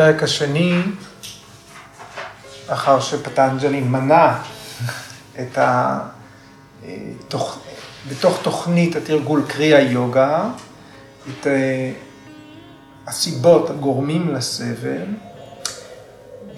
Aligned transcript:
הפרק 0.00 0.22
השני, 0.22 0.82
לאחר 2.68 3.00
שפטנג'לי 3.00 3.80
מנה 3.80 4.42
את 5.40 5.58
ה... 5.58 5.98
תוך... 7.28 7.58
בתוך 8.10 8.38
תוכנית 8.42 8.96
התרגול 8.96 9.42
קריאה 9.48 9.80
יוגה, 9.80 10.50
את 11.28 11.46
הסיבות, 13.06 13.70
הגורמים 13.70 14.34
לסבל, 14.34 15.06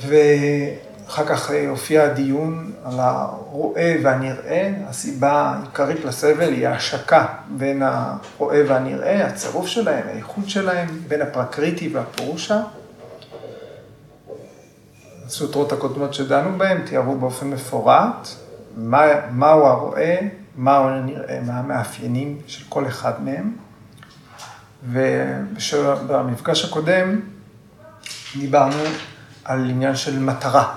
ואחר 0.06 1.27
כך 1.27 1.50
הופיע 1.68 2.02
הדיון 2.02 2.72
על 2.84 3.00
הרואה 3.00 3.96
והנראה. 4.03 4.72
הסיבה 4.89 5.32
העיקרית 5.32 6.04
לסבל 6.04 6.53
היא 6.53 6.68
ההשקה 6.68 7.26
בין 7.48 7.82
הרואה 7.82 8.62
והנראה, 8.68 9.26
הצירוף 9.26 9.67
שלהם, 9.67 10.09
האיכות 10.09 10.48
שלהם, 10.48 10.89
בין 11.09 11.22
הפרקריטי 11.22 11.89
והפורושה. 11.89 12.62
הסוטרות 15.32 15.72
הקודמות 15.72 16.14
שדנו 16.14 16.59
בהן 16.59 16.86
תיארו 16.86 17.18
באופן 17.18 17.50
מפורט 17.50 18.29
מה, 18.77 19.03
מהו 19.31 19.67
הרואה, 19.67 20.21
מהו 20.57 20.89
הנראה, 20.89 21.40
מה 21.46 21.53
המאפיינים 21.53 22.40
של 22.46 22.64
כל 22.68 22.86
אחד 22.86 23.23
מהם. 23.23 23.57
ובמפגש 24.85 26.64
הקודם 26.64 27.21
דיברנו 28.37 28.82
על 29.45 29.71
עניין 29.71 29.96
של 29.96 30.18
מטרה. 30.18 30.75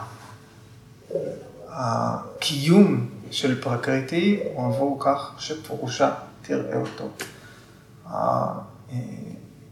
הקיום 1.69 3.07
של 3.31 3.61
פרקריטי 3.61 4.39
הוא 4.53 4.65
עבור 4.65 4.97
כך 4.99 5.31
שפורושה 5.37 6.11
תראה 6.41 6.77
אותו. 6.77 7.09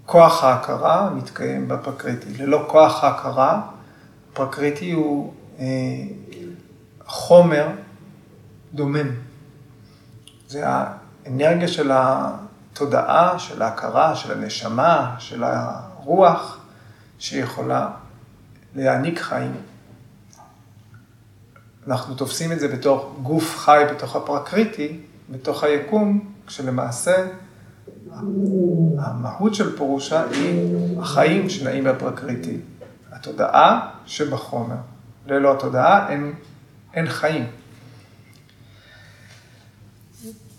כוח 0.05 0.44
ההכרה 0.44 1.09
מתקיים 1.09 1.67
בפרקריטי. 1.67 2.38
ללא 2.38 2.66
כוח 2.67 3.03
ההכרה, 3.03 3.61
פרקריטי 4.33 4.91
הוא 4.91 5.33
חומר 7.05 7.67
דומם. 8.73 9.07
זה 10.47 10.63
האנרגיה 10.65 11.67
של 11.67 11.91
התודעה, 11.93 13.39
של 13.39 13.61
ההכרה, 13.61 14.15
של 14.15 14.31
הנשמה, 14.31 15.15
של 15.19 15.43
הרוח, 15.43 16.59
שיכולה 17.19 17.89
להעניק 18.75 19.19
חיים. 19.19 19.55
אנחנו 21.87 22.15
תופסים 22.15 22.51
את 22.51 22.59
זה 22.59 22.67
בתור 22.67 23.15
גוף 23.23 23.57
חי 23.57 23.83
בתוך 23.91 24.15
הפרקריטי, 24.15 24.99
בתוך 25.29 25.63
היקום, 25.63 26.33
כשלמעשה 26.47 27.25
המהות 28.97 29.55
של 29.55 29.77
פורושה 29.77 30.23
היא 30.31 30.77
החיים 30.99 31.49
שנעים 31.49 31.83
בפרקריטי. 31.83 32.57
התודעה 33.23 33.89
שבחומר. 34.05 34.75
ללא 35.27 35.53
התודעה 35.53 36.09
אין, 36.09 36.33
אין 36.93 37.09
חיים. 37.09 37.47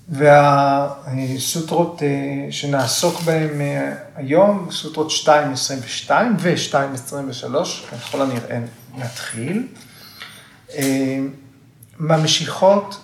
והסוטרות 0.09 2.03
אה, 2.03 2.53
שנעסוק 2.53 3.21
בהן 3.21 3.61
אה, 3.61 3.95
היום, 4.17 4.69
סוטרות 4.71 5.11
2.22 5.11 6.11
ו-2.23, 6.39 7.55
ככל 7.93 8.23
הנראה 8.23 8.59
נתחיל, 8.97 9.67
אה, 10.75 11.19
ממשיכות 11.99 13.01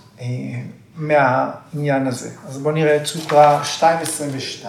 מהעניין 0.97 2.07
הזה. 2.07 2.31
אז 2.49 2.59
בואו 2.59 2.75
נראה 2.75 2.97
את 2.97 3.07
סוטרה 3.07 3.63
2.22, 3.81 4.67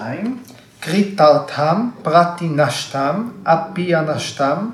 קרי 0.80 1.16
תרתם, 1.16 1.90
פרטי 2.04 2.50
נשתם, 2.50 3.30
אפי 3.44 3.96
אנשתם, 3.96 4.70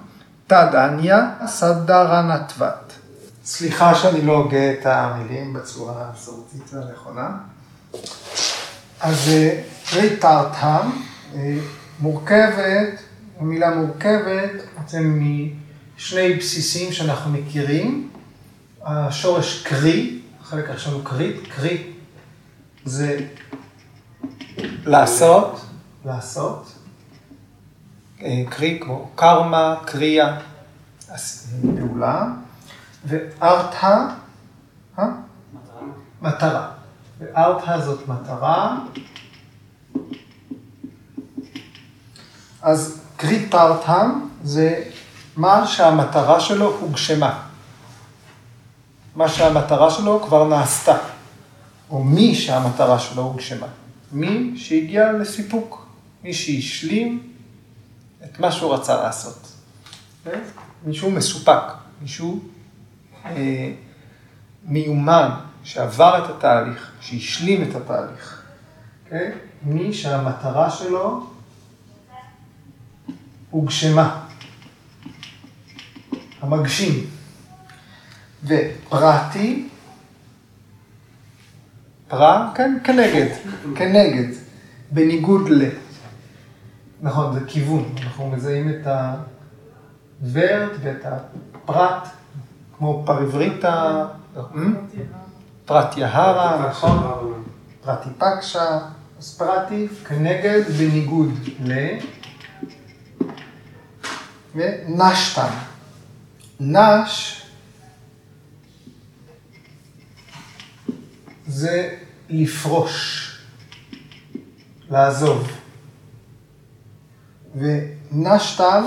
תדניה, 0.48 1.30
סדרה 1.48 2.22
נתבת. 2.22 2.94
סליחה 3.46 3.96
שאני 3.96 4.22
לא 4.22 4.38
הוגה 4.38 4.72
את 4.72 4.86
המילים 4.86 5.54
בצורה 5.54 5.94
הסורתית 6.14 6.74
הנכונה. 6.74 7.30
אז 9.00 9.30
ריטרטם 9.94 10.90
מורכבת, 12.00 13.00
המילה 13.40 13.76
מורכבת 13.76 14.52
בעצם 14.78 15.22
משני 15.98 16.34
בסיסים 16.34 16.94
שאנחנו 16.94 17.32
מכירים. 17.32 18.10
השורש 18.84 19.64
קרי, 19.64 20.20
החלק 20.42 20.70
הראשון 20.70 20.94
הוא 20.94 21.04
קרי, 21.04 21.38
קרי 21.56 21.94
זה 22.86 23.20
לעשות, 24.86 25.62
לעשות. 26.06 26.77
קרי 28.50 28.80
כמו 28.82 29.10
קרמה, 29.16 29.76
קריאה, 29.86 30.40
פעולה. 31.78 32.26
וארתא, 33.06 34.08
אה? 35.00 35.06
מטרה. 36.22 36.72
וארתא 37.20 37.80
זאת 37.80 38.08
מטרה. 38.08 38.78
אז 42.62 43.02
קריטרתם 43.18 44.28
זה 44.44 44.84
מה 45.36 45.68
שהמטרה 45.68 46.40
שלו 46.40 46.78
הוגשמה. 46.80 47.44
מה 49.16 49.30
שהמטרה 49.30 49.92
שלו 49.92 50.22
כבר 50.24 50.48
נעשתה. 50.48 50.98
או 51.90 52.04
מי 52.04 52.36
שהמטרה 52.36 53.00
שלו 53.00 53.22
הוגשמה. 53.22 53.68
מי 54.12 54.54
שהגיע 54.58 55.12
לסיפוק. 55.12 55.88
מי 56.24 56.34
שהשלים 56.34 57.37
את 58.24 58.40
מה 58.40 58.52
שהוא 58.52 58.74
רצה 58.74 59.04
לעשות. 59.04 59.54
מישהו 60.86 61.12
מסופק. 61.12 61.62
מישהו 62.02 62.40
אה, 63.26 63.72
מיומן, 64.64 65.30
שעבר 65.64 66.26
את 66.26 66.30
התהליך, 66.30 66.92
שהשלים 67.02 67.70
את 67.70 67.76
התהליך. 67.76 68.42
Okay? 68.42 69.06
אוקיי? 69.06 69.32
מי 69.64 69.94
שהמטרה 69.94 70.70
שלו 70.70 71.28
הוגשמה. 73.52 74.24
המגשים. 76.42 77.10
ופרטי, 78.44 79.68
פרה, 82.08 82.52
כן, 82.56 82.78
כנגד, 82.84 83.28
כנגד, 83.76 84.34
בניגוד 84.92 85.50
ל. 85.50 85.70
נכון, 87.02 87.34
זה 87.34 87.46
כיוון, 87.48 87.96
אנחנו 88.04 88.30
מזהים 88.32 88.70
את 88.70 88.88
הוורט 90.22 90.72
ואת 90.82 91.06
הפרט 91.06 92.08
כמו 92.78 93.04
פריבריטה, 93.06 94.06
פרט 95.66 95.98
יהרה, 95.98 96.70
נכון? 96.70 97.34
פרטי 97.82 98.10
פקשה, 98.18 98.80
אז 99.20 99.38
פרטי 99.38 99.88
כנגד 100.08 100.62
בניגוד 100.78 101.32
ל... 101.64 101.74
ונשתם. 104.56 105.48
נש 106.60 107.42
זה 111.48 111.96
לפרוש, 112.30 113.24
לעזוב. 114.90 115.57
ונשתם 117.60 118.84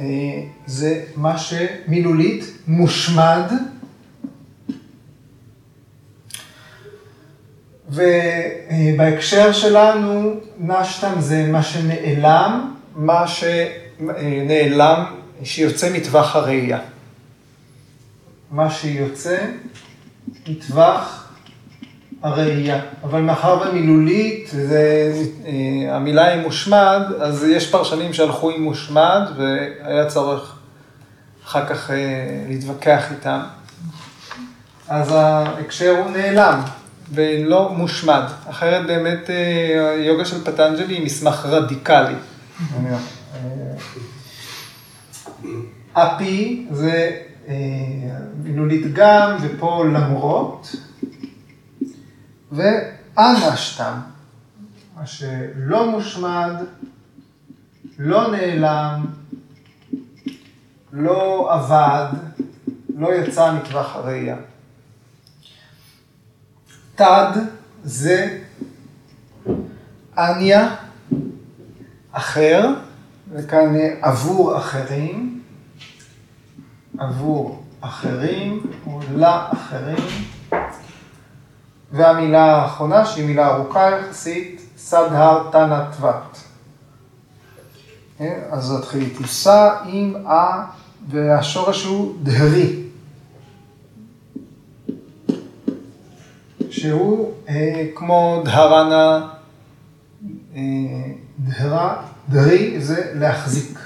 אה, 0.00 0.04
זה 0.66 1.04
מה 1.16 1.38
שמילולית 1.38 2.44
מושמד. 2.66 3.52
ובהקשר 7.88 9.52
שלנו, 9.52 10.34
נשתם 10.58 11.12
זה 11.18 11.46
מה 11.46 11.62
שנעלם, 11.62 12.74
מה 12.96 13.24
שנעלם, 13.28 15.04
שיוצא 15.42 15.92
מטווח 15.92 16.36
הראייה. 16.36 16.78
מה 18.50 18.70
שיוצא 18.70 19.38
מטווח 20.48 21.23
הראייה. 22.24 22.80
אבל 23.04 23.20
מאחר 23.20 23.58
ומילולית, 23.60 24.48
זה, 24.52 25.12
אה, 25.46 25.96
המילה 25.96 26.26
היא 26.26 26.42
מושמד, 26.42 27.02
אז 27.20 27.44
יש 27.44 27.70
פרשנים 27.70 28.12
שהלכו 28.12 28.50
עם 28.50 28.62
מושמד, 28.62 29.22
והיה 29.36 30.06
צורך 30.06 30.56
אחר 31.44 31.66
כך 31.66 31.90
אה, 31.90 31.96
להתווכח 32.48 33.04
איתם. 33.10 33.40
אז 34.88 35.12
ההקשר 35.12 35.96
הוא 35.98 36.10
נעלם, 36.10 36.60
ולא 37.14 37.72
מושמד. 37.76 38.22
אחרת 38.50 38.86
באמת 38.86 39.30
אה, 39.30 39.94
יוגה 39.98 40.24
של 40.24 40.44
פטנג'לי 40.44 40.94
היא 40.94 41.04
מסמך 41.04 41.46
רדיקלי. 41.46 42.14
אפי 45.92 46.66
זה 46.70 47.10
מילולית 48.42 48.92
גם, 48.92 49.36
ופה 49.42 49.84
למרות. 49.92 50.76
ואנשתם, 52.54 53.94
מה 54.96 55.06
שלא 55.06 55.90
מושמד, 55.90 56.54
לא 57.98 58.30
נעלם, 58.30 59.06
לא 60.92 61.48
עבד, 61.54 62.06
לא 62.96 63.14
יצא 63.14 63.52
מטווח 63.52 63.96
הראייה. 63.96 64.36
תד 66.94 67.32
זה 67.84 68.38
אניה, 70.18 70.76
אחר, 72.12 72.74
וכאן 73.32 73.74
עבור 74.02 74.58
אחרים, 74.58 75.42
עבור 76.98 77.64
אחרים, 77.80 78.60
או 78.86 79.00
לאחרים, 79.16 80.24
והמילה 81.94 82.44
האחרונה, 82.44 83.06
שהיא 83.06 83.26
מילה 83.26 83.54
ארוכה 83.54 83.90
יחסית, 83.90 84.60
סדהר 84.76 85.50
תנא 85.52 85.84
טבת. 85.96 86.38
אז 88.50 88.72
נתחיל 88.72 89.00
איתי 89.00 89.26
סא 89.26 89.74
עם 89.86 90.26
א, 90.26 90.64
והשורש 91.08 91.84
הוא 91.84 92.14
דהרי. 92.22 92.82
שהוא 96.70 97.32
אה, 97.48 97.86
כמו 97.94 98.42
דהרנה, 98.44 99.28
אה, 100.56 100.60
דהרה, 101.38 102.02
דהרי 102.28 102.80
זה 102.80 103.10
להחזיק. 103.14 103.78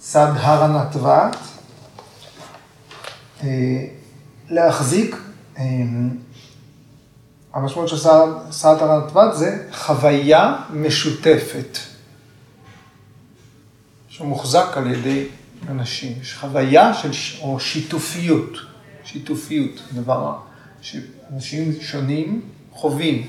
סדהרנה 0.00 0.84
טבת, 0.92 1.36
אה, 3.42 3.48
להחזיק, 4.48 5.14
אה, 5.14 5.29
המשמעות 7.52 7.88
של 7.88 7.96
סדהרנה 8.50 9.08
טבת 9.08 9.36
זה 9.36 9.68
חוויה 9.72 10.56
משותפת. 10.72 11.78
שמוחזק 14.08 14.66
על 14.76 14.86
ידי 14.90 15.26
אנשים. 15.68 16.12
יש 16.20 16.34
חוויה 16.34 16.94
של, 16.94 17.10
או 17.42 17.60
שיתופיות, 17.60 18.56
שיתופיות, 19.04 19.80
דבר 19.92 20.36
שאנשים 20.80 21.72
שונים 21.80 22.42
חווים, 22.72 23.26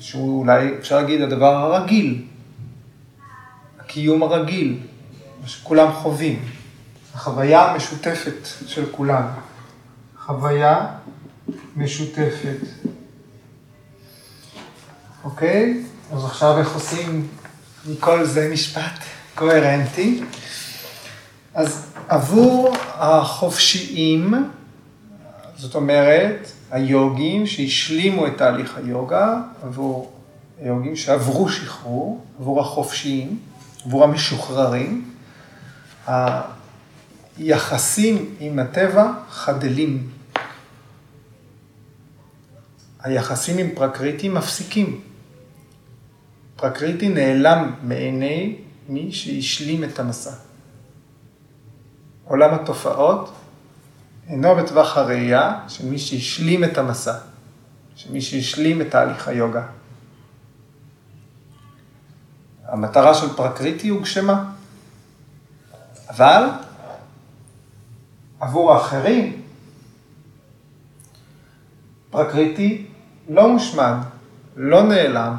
שהוא 0.00 0.38
אולי, 0.40 0.78
אפשר 0.78 0.96
להגיד, 0.96 1.20
הדבר 1.20 1.56
הרגיל, 1.56 2.24
הקיום 3.78 4.22
הרגיל, 4.22 4.78
מה 5.42 5.48
שכולם 5.48 5.92
חווים, 5.92 6.42
החוויה 7.14 7.70
המשותפת 7.70 8.48
של 8.66 8.84
כולם. 8.90 9.24
חוויה 10.26 10.86
משותפת. 11.76 12.58
אוקיי? 15.24 15.82
אז 16.12 16.24
עכשיו 16.24 16.58
איך 16.58 16.74
עושים 16.74 17.28
מכל 17.86 18.24
זה 18.24 18.50
משפט? 18.52 18.98
קוהרנטי. 19.34 20.20
אז 21.54 21.86
עבור 22.08 22.76
החופשיים, 22.94 24.34
זאת 25.56 25.74
אומרת, 25.74 26.50
היוגים 26.70 27.46
שהשלימו 27.46 28.26
את 28.26 28.32
תהליך 28.36 28.76
היוגה, 28.76 29.40
עבור 29.62 30.12
היוגים 30.60 30.96
שעברו 30.96 31.48
שחרור, 31.48 32.24
עבור 32.40 32.60
החופשיים, 32.60 33.38
עבור 33.84 34.04
המשוחררים, 34.04 35.10
היחסים 37.38 38.34
עם 38.40 38.58
הטבע 38.58 39.12
חדלים. 39.30 40.17
היחסים 43.02 43.58
עם 43.58 43.70
פרקריטי 43.74 44.28
מפסיקים. 44.28 45.00
פרקריטי 46.56 47.08
נעלם 47.08 47.74
מעיני 47.82 48.56
מי 48.88 49.12
שהשלים 49.12 49.84
את 49.84 49.98
המסע. 49.98 50.32
עולם 52.24 52.54
התופעות 52.54 53.32
אינו 54.28 54.56
בטווח 54.56 54.96
הראייה 54.96 55.60
של 55.68 55.86
מי 55.86 55.98
שהשלים 55.98 56.64
את 56.64 56.78
המסע, 56.78 57.18
של 57.96 58.12
מי 58.12 58.20
שהשלים 58.20 58.80
את 58.80 58.90
תהליך 58.90 59.28
היוגה. 59.28 59.66
המטרה 62.64 63.14
של 63.14 63.36
פרקריטי 63.36 63.88
הוגשמה, 63.88 64.50
אבל 66.08 66.48
עבור 68.40 68.72
האחרים, 68.72 69.42
פרקריטי 72.10 72.86
לא 73.28 73.48
מושמד, 73.48 73.94
לא 74.56 74.82
נעלם, 74.82 75.36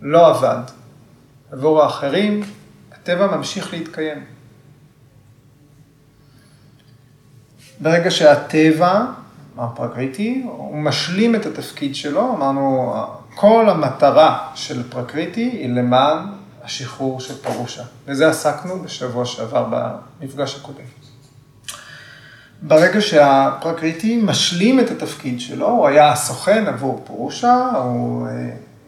לא 0.00 0.26
עבד. 0.26 0.62
עבור 1.52 1.82
האחרים, 1.82 2.42
הטבע 2.92 3.36
ממשיך 3.36 3.72
להתקיים. 3.72 4.24
ברגע 7.80 8.10
שהטבע, 8.10 9.06
הפרקריטי, 9.58 10.42
הוא 10.46 10.78
משלים 10.78 11.34
את 11.34 11.46
התפקיד 11.46 11.94
שלו, 11.94 12.34
אמרנו, 12.34 12.94
כל 13.34 13.68
המטרה 13.70 14.48
של 14.54 14.90
פרקריטי 14.90 15.50
היא 15.50 15.74
למען 15.74 16.18
השחרור 16.62 17.20
של 17.20 17.42
פורושה. 17.42 17.82
וזה 18.06 18.28
עסקנו 18.28 18.82
בשבוע 18.82 19.24
שעבר 19.24 19.66
במפגש 20.20 20.56
הקודם. 20.56 20.84
ברגע 22.62 23.00
שהפרקריטי 23.00 24.20
משלים 24.22 24.80
את 24.80 24.90
התפקיד 24.90 25.40
שלו, 25.40 25.68
הוא 25.68 25.86
היה 25.86 26.12
הסוכן 26.12 26.66
עבור 26.66 27.02
פורושה, 27.04 27.70
הוא, 27.74 28.26
אה, 28.26 28.32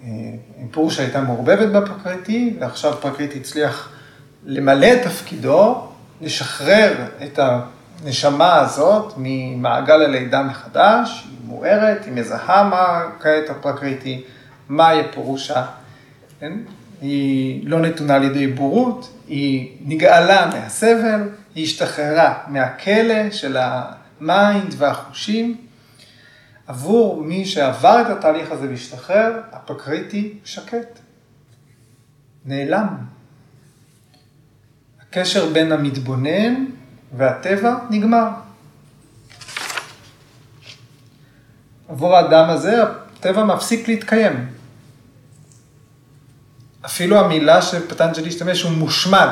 אה, 0.04 0.08
פורושה 0.70 1.02
הייתה 1.02 1.20
מעורבבת 1.20 1.68
בפרקריטי, 1.68 2.56
ועכשיו 2.60 2.92
פרקריטי 3.00 3.38
הצליח 3.38 3.92
למלא 4.44 4.86
את 4.92 5.02
תפקידו, 5.02 5.88
לשחרר 6.20 6.94
את 7.22 7.38
הנשמה 8.02 8.54
הזאת 8.60 9.12
ממעגל 9.16 10.02
הלידה 10.02 10.42
מחדש, 10.42 11.24
היא 11.24 11.38
מוארת, 11.44 12.04
היא 12.04 12.12
מזהה 12.12 12.64
מה 12.64 13.02
כעת 13.20 13.50
הפרקריטי, 13.50 14.22
מהי 14.68 15.02
פורושה, 15.12 15.64
כן? 16.40 16.52
היא 17.00 17.68
לא 17.68 17.80
נתונה 17.80 18.14
על 18.14 18.24
ידי 18.24 18.46
בורות, 18.46 19.10
היא 19.28 19.76
נגאלה 19.84 20.46
מהסבל, 20.46 21.28
היא 21.54 21.64
השתחררה 21.64 22.38
מהכלא 22.48 23.30
של 23.30 23.56
ה 23.60 23.83
mind 23.83 24.74
והחושים. 24.78 25.56
עבור 26.66 27.22
מי 27.22 27.44
שעבר 27.44 28.02
את 28.02 28.18
התהליך 28.18 28.50
הזה 28.50 28.68
והשתחרר, 28.68 29.40
הפרקריטי 29.52 30.38
שקט, 30.44 30.98
נעלם. 32.44 32.88
הקשר 35.02 35.52
בין 35.52 35.72
המתבונן 35.72 36.64
והטבע 37.16 37.76
נגמר. 37.90 38.28
עבור 41.88 42.16
האדם 42.16 42.50
הזה 42.50 42.82
הטבע 42.82 43.44
מפסיק 43.44 43.88
להתקיים. 43.88 44.48
אפילו 46.84 47.18
המילה 47.18 47.62
שפטנג'לי 47.62 48.28
השתמש 48.28 48.62
הוא 48.62 48.72
מושמד. 48.72 49.30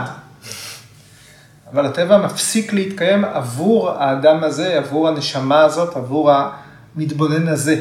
אבל 1.73 1.87
הטבע 1.87 2.19
מפסיק 2.19 2.73
להתקיים 2.73 3.25
עבור 3.25 3.91
האדם 3.91 4.45
הזה, 4.45 4.79
עבור 4.79 5.09
הנשמה 5.09 5.61
הזאת, 5.61 5.97
עבור 5.97 6.31
המתבונן 6.33 7.49
הזה. 7.49 7.81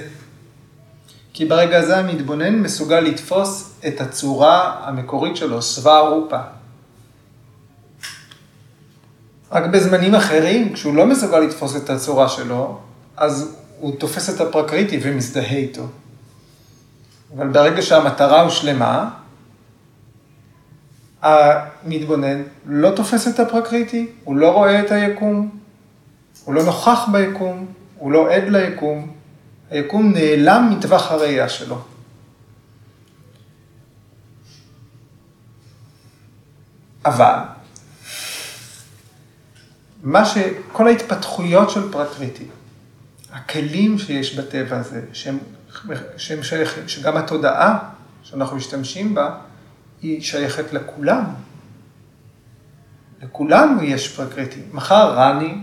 כי 1.34 1.46
ברגע 1.46 1.78
הזה 1.80 1.98
המתבונן 1.98 2.56
מסוגל 2.56 3.00
לתפוס 3.00 3.80
את 3.88 4.02
הצורה 4.02 4.76
המקורית 4.84 5.38
שלו, 5.38 5.62
שבע 5.62 6.00
רופה. 6.00 6.40
רק 9.52 9.66
בזמנים 9.66 10.16
אחרים, 10.16 10.74
כשהוא 10.74 10.96
לא 10.96 11.06
מסוגל 11.06 11.40
לתפוס 11.40 11.76
את 11.76 11.90
הצורה 11.90 12.30
שלו, 12.30 12.80
אז 13.18 13.56
הוא 13.80 13.96
תופס 14.00 14.30
את 14.30 14.42
הפרקריטי 14.42 15.00
ומזדהה 15.04 15.58
איתו. 15.58 15.88
אבל 17.38 17.48
ברגע 17.48 17.82
שהמטרה 17.82 18.42
הושלמה, 18.42 19.10
המתבונן 21.26 22.42
לא 22.66 22.92
תופס 22.96 23.28
את 23.28 23.40
הפרקריטי, 23.40 24.08
הוא 24.24 24.36
לא 24.36 24.52
רואה 24.52 24.82
את 24.82 24.92
היקום, 24.92 25.58
הוא 26.44 26.54
לא 26.54 26.64
נוכח 26.64 27.08
ביקום, 27.12 27.66
הוא 27.98 28.12
לא 28.12 28.34
עד 28.34 28.44
ליקום, 28.44 29.12
היקום 29.70 30.14
נעלם 30.14 30.74
מטווח 30.78 31.12
הראייה 31.12 31.50
שלו. 31.50 31.82
אבל 37.06 37.36
מה 40.04 40.26
ש... 40.26 40.38
כל 40.72 40.88
ההתפתחויות 40.88 41.70
של 41.70 41.92
פרקריטי, 41.92 42.46
הכלים 43.32 43.98
שיש 44.00 44.36
בטבע 44.36 44.78
הזה, 44.78 45.02
שהם, 45.14 45.38
שהם 46.18 46.44
שייכים, 46.44 46.88
שגם 46.88 47.18
התודעה 47.18 47.78
שאנחנו 48.24 48.58
משתמשים 48.58 49.16
בה, 49.16 49.38
היא 50.02 50.22
שייכת 50.22 50.74
לכולם. 50.74 51.24
לכולנו 53.24 53.84
יש 53.84 54.16
פרקריטי. 54.16 54.60
מחר 54.74 55.14
רני 55.14 55.54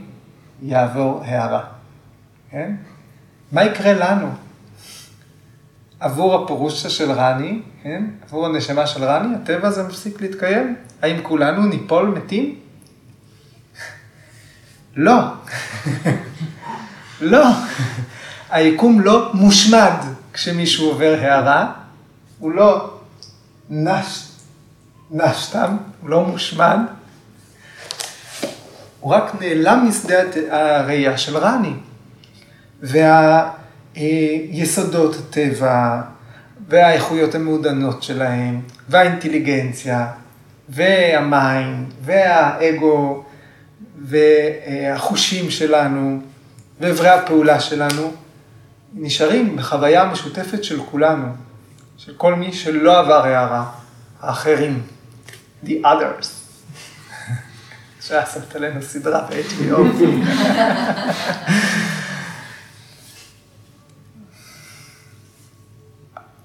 יעבור 0.63 1.23
הערה, 1.25 1.65
כן? 2.51 2.75
מה 3.53 3.65
יקרה 3.65 3.93
לנו? 3.93 4.29
עבור 6.01 6.45
הפירושה 6.45 6.91
של 6.91 7.13
רני, 7.13 7.63
כן? 7.83 8.05
עבור 8.27 8.47
הנשמה 8.47 8.87
של 8.87 9.05
רני, 9.05 9.35
הטבע 9.35 9.69
הזה 9.69 9.83
מפסיק 9.83 10.21
להתקיים. 10.21 10.77
האם 11.03 11.17
כולנו 11.23 11.67
ניפול 11.67 12.09
מתים? 12.09 12.59
לא. 14.97 15.21
לא. 17.21 17.47
היקום 18.51 19.01
לא 19.01 19.31
מושמד 19.35 19.95
כשמישהו 20.33 20.89
עובר 20.89 21.17
הערה, 21.21 21.73
הוא 22.39 22.53
לא 22.53 22.92
נש, 23.75 24.29
נש 25.11 25.37
סתם, 25.37 25.77
הוא 26.01 26.11
לא 26.11 26.25
מושמד, 26.25 26.79
הוא 29.01 29.15
רק 29.15 29.33
נעלם 29.41 29.85
משדה 29.89 30.19
הראייה 30.51 31.19
של 31.19 31.37
רני. 31.37 31.73
והיסודות 33.97 35.17
הטבע, 35.17 36.03
והאיכויות 36.69 37.35
המעודנות 37.35 38.03
שלהם, 38.03 38.61
והאינטליגנציה, 38.89 40.07
והמיינד, 40.69 41.93
והאגו, 42.05 43.25
והחושים 44.03 45.51
שלנו, 45.51 46.21
ואיברי 46.81 47.09
הפעולה 47.09 47.61
שלנו, 47.61 48.13
נשארים 48.95 49.57
בחוויה 49.57 50.05
משותפת 50.05 50.65
של 50.65 50.81
כולנו, 50.91 51.27
של 51.97 52.15
כל 52.17 52.35
מי 52.35 52.53
שלא 52.53 52.99
עבר 52.99 53.25
הערה, 53.25 53.71
האחרים, 54.21 54.87
the 55.65 55.85
others. 55.85 56.27
שעשת 58.07 58.57
עלינו 58.57 58.83
סדרה 58.83 59.27
ב-HBO. 59.31 59.79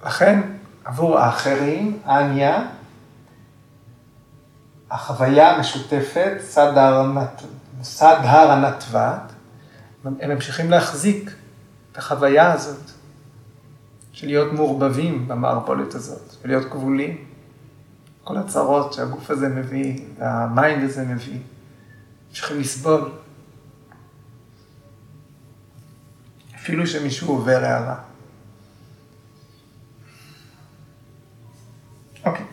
לכן, 0.05 0.41
עבור 0.85 1.19
האחרים, 1.19 1.99
אניה, 2.05 2.61
החוויה 4.91 5.49
המשותפת, 5.51 6.37
סדהר 7.83 8.51
הנתבת, 8.51 9.31
הם 10.05 10.29
ממשיכים 10.29 10.71
להחזיק 10.71 11.31
את 11.91 11.97
החוויה 11.97 12.51
הזאת 12.53 12.91
של 14.17 14.27
להיות 14.27 14.53
מעורבבים 14.53 15.27
במערבולת 15.27 15.95
הזאת, 15.95 16.35
ולהיות 16.41 16.71
כבולים. 16.71 17.17
כל 18.23 18.37
הצרות 18.37 18.93
שהגוף 18.93 19.31
הזה 19.31 19.49
מביא, 19.49 19.99
והמיינד 20.19 20.83
הזה 20.83 21.05
מביא, 21.05 21.39
ממשיכים 22.29 22.59
לסבול. 22.59 23.11
אפילו 26.55 26.87
שמישהו 26.87 27.27
עובר 27.27 27.63
הערה. 27.63 27.95
אוקיי. 32.25 32.45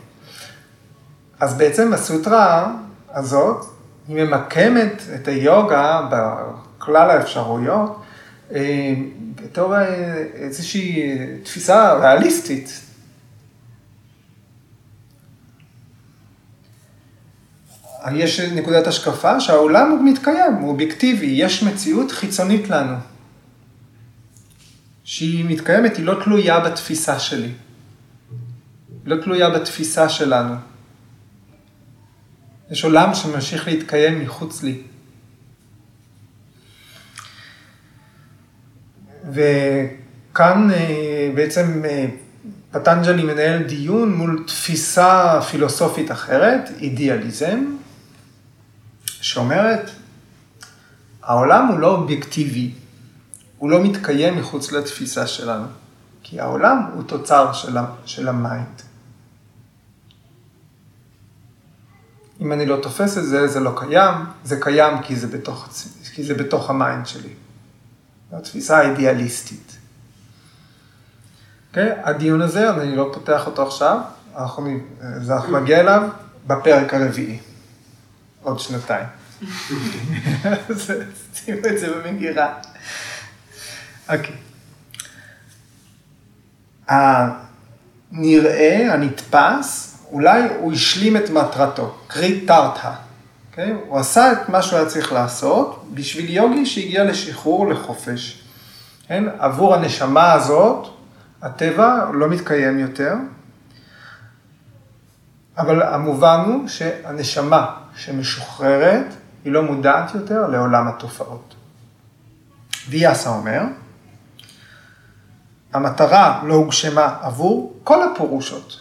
אז 1.40 1.58
בעצם 1.58 1.92
הסוטרה 1.92 2.76
הזאת, 3.10 3.64
היא 4.08 4.24
ממקמת 4.24 5.02
את 5.14 5.28
היוגה 5.28 6.08
בכלל 6.78 7.10
האפשרויות, 7.10 8.02
אה, 8.52 8.94
בתור 9.54 9.76
אה, 9.76 10.14
איזושהי 10.34 11.18
תפיסה 11.42 11.94
ריאליסטית. 11.94 12.80
יש 18.14 18.40
נקודת 18.40 18.86
השקפה 18.86 19.40
שהעולם 19.40 19.90
הוא 19.90 20.04
מתקיים, 20.04 20.54
הוא 20.54 20.70
אובייקטיבי, 20.70 21.26
יש 21.26 21.62
מציאות 21.62 22.12
חיצונית 22.12 22.70
לנו. 22.70 22.96
שהיא 25.04 25.44
מתקיימת, 25.44 25.96
היא 25.96 26.04
לא 26.04 26.20
תלויה 26.24 26.60
בתפיסה 26.60 27.18
שלי. 27.18 27.52
לא 29.04 29.22
תלויה 29.22 29.50
בתפיסה 29.50 30.08
שלנו. 30.08 30.54
יש 32.70 32.84
עולם 32.84 33.14
שממשיך 33.14 33.68
להתקיים 33.68 34.20
מחוץ 34.20 34.62
לי. 34.62 34.82
וכאן 39.32 40.70
אה, 40.72 41.30
בעצם 41.34 41.82
אה, 41.84 42.06
פטנג'לי 42.70 43.22
מנהל 43.22 43.62
דיון 43.62 44.14
מול 44.14 44.44
תפיסה 44.46 45.40
פילוסופית 45.50 46.10
אחרת, 46.10 46.70
אידיאליזם, 46.80 47.64
שאומרת, 49.06 49.90
העולם 51.22 51.66
הוא 51.66 51.78
לא 51.78 51.96
אובייקטיבי, 51.96 52.72
הוא 53.58 53.70
לא 53.70 53.84
מתקיים 53.84 54.38
מחוץ 54.38 54.72
לתפיסה 54.72 55.26
שלנו, 55.26 55.66
כי 56.22 56.40
העולם 56.40 56.90
הוא 56.94 57.02
תוצר 57.02 57.52
של, 57.52 57.76
של 58.04 58.28
ה 58.28 58.37
mind. 58.37 58.82
אם 62.40 62.52
אני 62.52 62.66
לא 62.66 62.76
תופס 62.82 63.18
את 63.18 63.24
זה, 63.24 63.46
זה 63.48 63.60
לא 63.60 63.72
קיים, 63.76 64.14
זה 64.44 64.60
קיים 64.60 65.02
כי 65.02 65.16
זה 65.16 65.26
בתוך, 65.26 65.68
כי 66.14 66.24
זה 66.24 66.34
בתוך 66.34 66.70
ה 66.70 66.78
mind 66.78 67.06
שלי. 67.06 67.28
התפיסה 68.38 68.78
האידיאליסטית. 68.78 69.70
Okay? 69.70 69.74
okay? 71.68 71.92
הדיון 72.02 72.42
הזה, 72.42 72.70
אני 72.70 72.96
לא 72.96 73.10
פותח 73.14 73.46
אותו 73.46 73.66
עכשיו, 73.66 73.98
אנחנו, 74.36 74.78
אנחנו 75.30 75.60
נגיע 75.60 75.80
אליו 75.80 76.08
בפרק 76.46 76.94
הרביעי, 76.94 77.38
עוד 78.42 78.60
שנתיים. 78.60 79.06
שימו 81.34 81.66
את 81.66 81.78
זה 81.78 81.94
במגירה. 81.94 82.54
אוקיי. 84.08 84.36
הנראה, 86.88 88.92
הנתפס, 88.92 89.98
אולי 90.10 90.42
הוא 90.58 90.72
השלים 90.72 91.16
את 91.16 91.30
מטרתו, 91.30 91.98
קרי 92.06 92.46
תרתא. 92.46 92.92
אוקיי? 93.54 93.74
הוא 93.88 93.98
עשה 93.98 94.32
את 94.32 94.48
מה 94.48 94.62
שהוא 94.62 94.78
היה 94.78 94.88
צריך 94.88 95.12
לעשות 95.12 95.84
בשביל 95.94 96.30
יוגי 96.30 96.66
שהגיע 96.66 97.04
לשחרור, 97.04 97.68
לחופש. 97.68 98.42
כן? 99.06 99.24
עבור 99.38 99.74
הנשמה 99.74 100.32
הזאת, 100.32 100.88
הטבע 101.42 102.10
לא 102.12 102.28
מתקיים 102.28 102.78
יותר, 102.78 103.14
אבל 105.58 105.82
המובן 105.82 106.40
הוא 106.46 106.68
שהנשמה 106.68 107.76
שמשוחררת, 107.96 109.06
היא 109.44 109.52
לא 109.52 109.62
מודעת 109.62 110.14
יותר 110.14 110.46
לעולם 110.46 110.88
התופעות. 110.88 111.54
ויאסה 112.88 113.30
אומר, 113.30 113.62
המטרה 115.72 116.42
לא 116.46 116.54
הוגשמה 116.54 117.16
עבור 117.20 117.76
כל 117.84 118.02
הפורושות. 118.02 118.80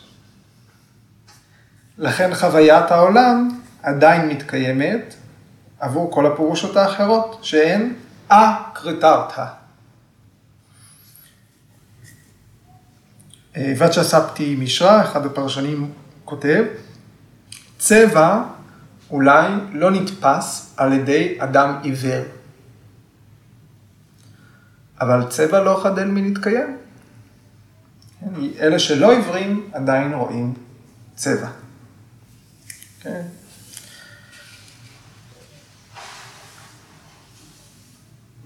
לכן 1.98 2.36
חוויית 2.36 2.92
העולם 2.92 3.62
עדיין 3.84 4.30
מתקיימת 4.30 5.16
עבור 5.80 6.12
כל 6.12 6.25
הפורושות 6.25 6.78
האחרות, 6.78 7.40
שהן 7.42 7.94
א-קרטרתא. 8.30 9.46
ואצ'ה 13.56 14.04
ספטי 14.04 14.56
מישרא, 14.56 15.02
אחד 15.02 15.25
הפרשנים 15.25 15.92
כותב, 16.25 16.63
צבע 17.78 18.44
אולי 19.12 19.52
לא 19.72 19.92
נתפס 19.92 20.74
על 20.78 20.94
ידי 20.94 21.38
אדם 21.40 21.80
עיוור, 21.84 22.24
אבל 25.02 25.30
צבע 25.30 25.63
לא 25.63 25.80
חדל 25.84 26.06
מלהתקיים. 26.08 26.78
אלה 28.60 28.80
שלא 28.80 29.12
עיוורים 29.12 29.70
עדיין 29.74 30.13
רואים 30.13 30.54
צבע. 31.16 31.48
כן. 33.02 33.22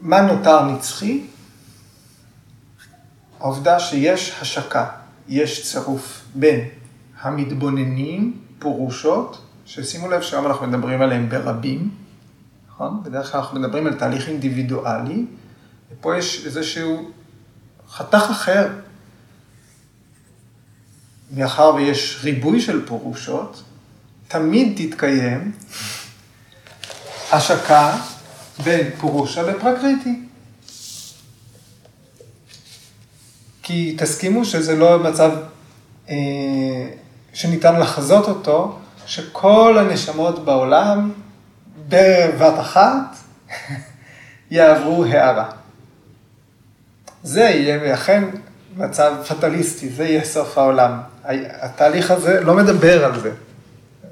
מה 0.07 0.21
נותר 0.21 0.65
נצחי? 0.65 1.23
העובדה 3.39 3.79
שיש 3.79 4.37
השקה, 4.41 4.85
יש 5.27 5.71
צירוף 5.71 6.21
בין 6.35 6.67
המתבוננים, 7.21 8.39
פורושות, 8.59 9.41
ששימו 9.65 10.09
לב 10.09 10.21
שהיום 10.21 10.45
אנחנו 10.45 10.67
מדברים 10.67 11.01
עליהם 11.01 11.29
ברבים, 11.29 11.89
נכון? 12.69 13.03
בדרך 13.03 13.31
כלל 13.31 13.39
אנחנו 13.41 13.59
מדברים 13.59 13.87
על 13.87 13.93
תהליך 13.93 14.27
אינדיבידואלי, 14.27 15.25
ופה 15.91 16.17
יש 16.17 16.45
איזשהו 16.45 17.11
חתך 17.89 18.23
אחר. 18.31 18.67
מאחר 21.31 21.73
ויש 21.75 22.19
ריבוי 22.23 22.61
של 22.61 22.85
פורושות, 22.85 23.63
תמיד 24.27 24.73
תתקיים 24.77 25.51
השקה 27.31 27.97
בין 28.63 28.89
פורושה 28.99 29.41
לפרקריטי. 29.41 30.19
כי 33.63 33.95
תסכימו 33.97 34.45
שזה 34.45 34.75
לא 34.75 34.99
מצב 34.99 35.31
אה, 36.09 36.15
שניתן 37.33 37.79
לחזות 37.79 38.27
אותו, 38.27 38.79
שכל 39.05 39.77
הנשמות 39.77 40.45
בעולם 40.45 41.11
בבת 41.89 42.59
אחת 42.59 43.15
יעברו 44.51 45.05
הערה. 45.05 45.49
זה 47.23 47.41
יהיה 47.41 47.93
אכן 47.93 48.23
מצב 48.77 49.13
פטליסטי, 49.27 49.89
זה 49.89 50.05
יהיה 50.05 50.23
סוף 50.23 50.57
העולם. 50.57 50.99
התהליך 51.61 52.11
הזה 52.11 52.41
לא 52.41 52.53
מדבר 52.53 53.05
על 53.05 53.19
זה. 53.19 53.31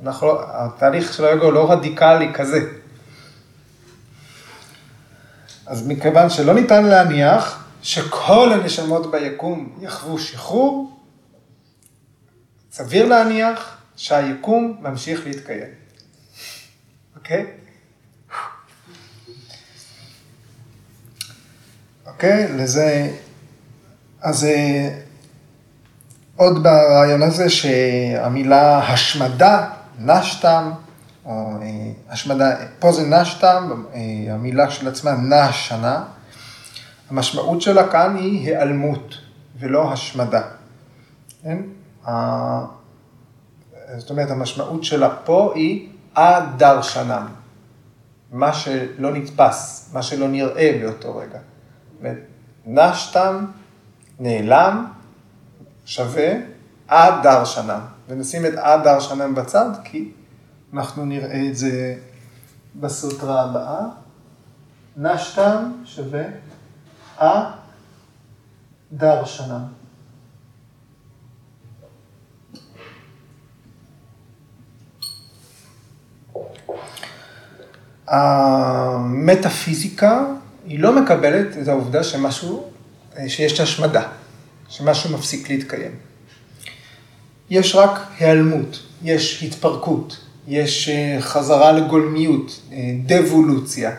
אנחנו, 0.03 0.31
התהליך 0.41 1.13
של 1.13 1.25
הוא 1.25 1.53
לא 1.53 1.71
רדיקלי 1.71 2.33
כזה. 2.33 2.59
אז 5.65 5.87
מכיוון 5.87 6.29
שלא 6.29 6.53
ניתן 6.53 6.85
להניח 6.85 7.65
שכל 7.81 8.53
הנשמות 8.53 9.11
ביקום 9.11 9.77
יחוו 9.81 10.19
שחרור, 10.19 10.99
סביר 12.71 13.05
להניח 13.05 13.77
שהיקום 13.95 14.77
ממשיך 14.81 15.25
להתקיים. 15.25 15.69
אוקיי? 17.15 17.45
אוקיי? 22.05 22.47
לזה... 22.57 23.11
אז 24.21 24.45
אה, 24.45 24.99
עוד 26.35 26.63
ברעיון 26.63 27.21
הזה 27.21 27.49
שהמילה 27.49 28.77
השמדה, 28.77 29.69
נשתם, 29.99 30.71
או 31.25 31.31
אה, 31.61 31.91
השמדה, 32.09 32.55
פה 32.79 32.91
זה 32.91 33.07
נשתם, 33.07 33.83
אה, 33.93 34.33
המילה 34.33 34.69
של 34.69 34.87
עצמה 34.87 35.11
נשנה, 35.11 36.03
המשמעות 37.09 37.61
שלה 37.61 37.91
כאן 37.91 38.15
היא 38.15 38.47
היעלמות 38.47 39.15
ולא 39.59 39.93
השמדה. 39.93 40.41
כן? 41.43 41.57
זאת 43.97 44.09
אומרת, 44.09 44.29
המשמעות 44.29 44.83
שלה 44.83 45.15
פה 45.23 45.51
היא 45.55 45.89
הדרשנם, 46.15 47.27
מה 48.31 48.53
שלא 48.53 49.13
נתפס, 49.13 49.89
מה 49.93 50.03
שלא 50.03 50.27
נראה 50.27 50.79
באותו 50.81 51.17
רגע. 51.17 51.39
נשתם, 52.65 53.45
נעלם, 54.19 54.85
שווה 55.85 56.33
הדרשנם. 56.89 57.79
ונשים 58.07 58.45
את 58.45 58.53
הדרשנם 58.57 59.35
בצד, 59.35 59.69
כי 59.83 60.11
אנחנו 60.73 61.05
נראה 61.05 61.47
את 61.49 61.57
זה 61.57 61.95
בסוטרה 62.75 63.43
הבאה. 63.43 63.81
נשתם 64.97 65.71
שווה 65.85 66.23
הדרשנם. 68.91 69.61
המטאפיזיקה 78.07 80.25
היא 80.65 80.79
לא 80.79 81.01
מקבלת 81.01 81.57
את 81.57 81.67
העובדה 81.67 82.03
שמשהו, 82.03 82.71
שיש 83.27 83.59
השמדה, 83.59 84.07
שמשהו 84.69 85.17
מפסיק 85.17 85.49
להתקיים. 85.49 85.95
יש 87.49 87.75
רק 87.75 87.99
היעלמות, 88.19 88.79
יש 89.03 89.43
התפרקות, 89.43 90.24
יש 90.47 90.89
אה, 90.89 91.17
חזרה 91.21 91.71
לגולמיות, 91.71 92.61
אה, 92.71 92.77
דבולוציה, 93.05 93.91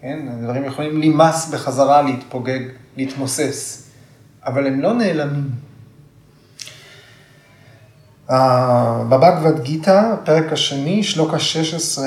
כן? 0.00 0.18
הדברים 0.30 0.64
יכולים 0.64 0.98
להימס 0.98 1.48
בחזרה, 1.48 2.02
להתפוגג, 2.02 2.60
להתמוסס, 2.96 3.88
אבל 4.46 4.66
הם 4.66 4.80
לא 4.80 4.92
נעלמים. 4.92 5.50
בבגבד 9.08 9.62
גיתא, 9.62 10.12
הפרק 10.12 10.52
השני, 10.52 11.02
שלוק 11.02 11.34
ה-16, 11.34 11.98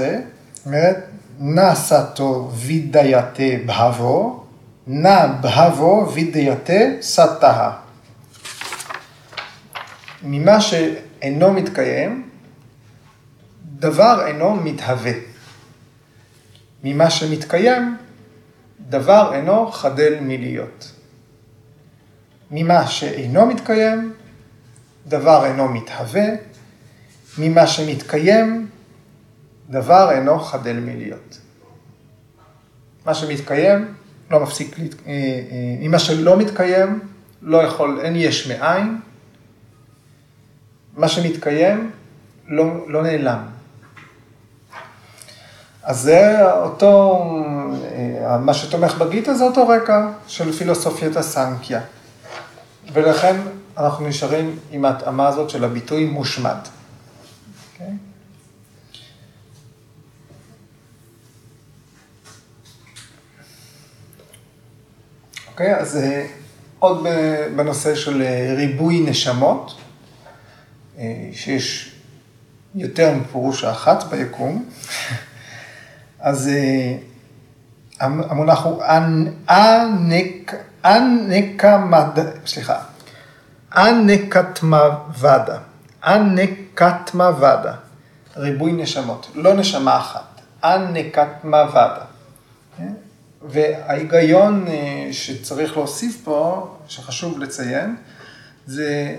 אומרת, 0.66 0.98
נא 1.40 1.76
סאטו 1.76 2.52
וידייתה 2.56 3.44
בהבו, 3.66 4.44
נא 4.88 5.28
בהבו 5.42 6.12
וידייתה 6.14 6.74
סאטה. 7.02 7.72
ממה 10.24 10.62
שאינו 10.62 11.54
מתקיים, 11.54 12.30
דבר 13.81 14.25
אינו 14.27 14.55
מתהווה. 14.55 15.11
ממה 16.83 17.09
שמתקיים, 17.09 17.98
דבר 18.89 19.31
אינו 19.33 19.72
חדל 19.72 20.13
מלהיות. 20.22 20.91
ממה 22.51 22.87
שאינו 22.87 23.46
מתקיים, 23.46 24.13
דבר 25.07 25.46
אינו 25.46 25.67
מתהווה, 25.67 26.25
ממה 27.37 27.67
שמתקיים, 27.67 28.67
דבר 29.70 30.11
אינו 30.11 30.39
חדל 30.39 30.79
מלהיות. 30.79 31.39
מה 33.05 33.13
שמתקיים 33.13 33.94
לא 34.31 34.39
מפסיק, 34.39 34.75
אה, 34.79 34.83
אה, 35.07 35.15
ממה 35.79 36.00
שלא 36.00 36.37
מתקיים 36.37 37.00
לא 37.41 37.57
יכול, 37.63 38.00
אין 38.03 38.15
יש 38.15 38.48
מאין, 38.48 39.00
מה 40.98 41.07
שמתקיים 41.07 41.91
לא, 42.48 42.89
לא 42.89 43.03
נעלם. 43.03 43.61
אז 45.83 46.00
זה 46.00 46.51
אותו, 46.53 47.24
אה, 47.83 48.37
מה 48.37 48.53
שתומך 48.53 48.94
בגיטה 48.94 49.33
זה 49.33 49.44
אותו 49.44 49.67
רקע 49.67 50.11
של 50.27 50.51
פילוסופיית 50.51 51.17
הסנקיה. 51.17 51.81
ולכן 52.94 53.35
אנחנו 53.77 54.07
נשארים 54.07 54.59
עם 54.72 54.85
ההתאמה 54.85 55.27
הזאת 55.27 55.50
של 55.50 55.63
הביטוי 55.63 56.05
מושמד. 56.05 56.57
אוקיי? 57.74 57.94
אוקיי, 65.48 65.75
אז 65.75 65.98
אה, 65.98 66.27
עוד 66.79 67.05
בנושא 67.55 67.96
של 67.96 68.22
אה, 68.22 68.53
ריבוי 68.57 69.00
נשמות, 69.00 69.77
שיש 71.33 71.96
יותר 72.75 73.13
מפירוש 73.15 73.63
האחת 73.63 74.03
ביקום. 74.03 74.65
אז 76.22 76.48
אה, 76.48 76.98
המונח 78.00 78.64
הוא 78.64 78.84
אנקמד, 80.86 82.20
סליחה, 82.46 82.79
אנקטמוודה, 83.75 85.57
אנקטמוודה, 86.03 87.74
ריבוי 88.38 88.72
נשמות, 88.72 89.31
לא 89.36 89.53
נשמה 89.53 89.98
אחת, 89.98 90.42
אנקטמוודה. 90.64 92.05
כן? 92.77 92.94
וההיגיון 93.42 94.68
אה, 94.68 95.07
שצריך 95.12 95.77
להוסיף 95.77 96.22
פה, 96.24 96.68
שחשוב 96.88 97.40
לציין, 97.40 97.96
זה 98.66 99.18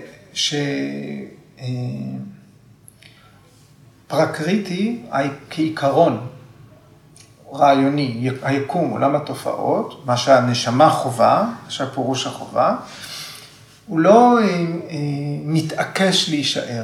שפרקריטי 4.09 5.01
כעיקרון 5.49 6.27
רעיוני, 7.53 8.29
היקום, 8.41 8.89
עולם 8.89 9.15
התופעות, 9.15 10.05
מה 10.05 10.17
שהנשמה 10.17 10.89
חובה, 10.89 11.43
מה 11.63 11.71
שהפירוש 11.71 12.27
החובה, 12.27 12.75
הוא 13.87 13.99
לא 13.99 14.39
אה, 14.39 14.43
אה, 14.43 14.55
מתעקש 15.43 16.29
להישאר. 16.29 16.83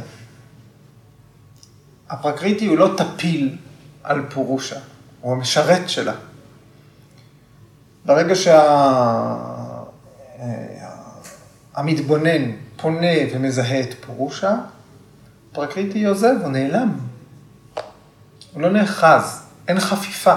הפרקריטי 2.10 2.65
הוא 2.65 2.77
לא 2.77 2.93
טפיל 2.97 3.58
על 4.03 4.25
פורושה, 4.29 4.79
הוא 5.21 5.34
המשרת 5.34 5.89
שלה. 5.89 6.13
ברגע 8.05 8.34
שהמתבונן 11.75 12.51
שה... 12.51 12.69
פונה 12.82 13.08
ומזהה 13.34 13.79
את 13.79 13.93
פורושה, 14.05 14.55
פרקריטי 15.51 16.05
עוזב, 16.05 16.36
הוא 16.41 16.51
נעלם. 16.51 16.99
הוא 18.53 18.62
לא 18.62 18.69
נאחז, 18.69 19.41
אין 19.67 19.79
חפיפה. 19.79 20.36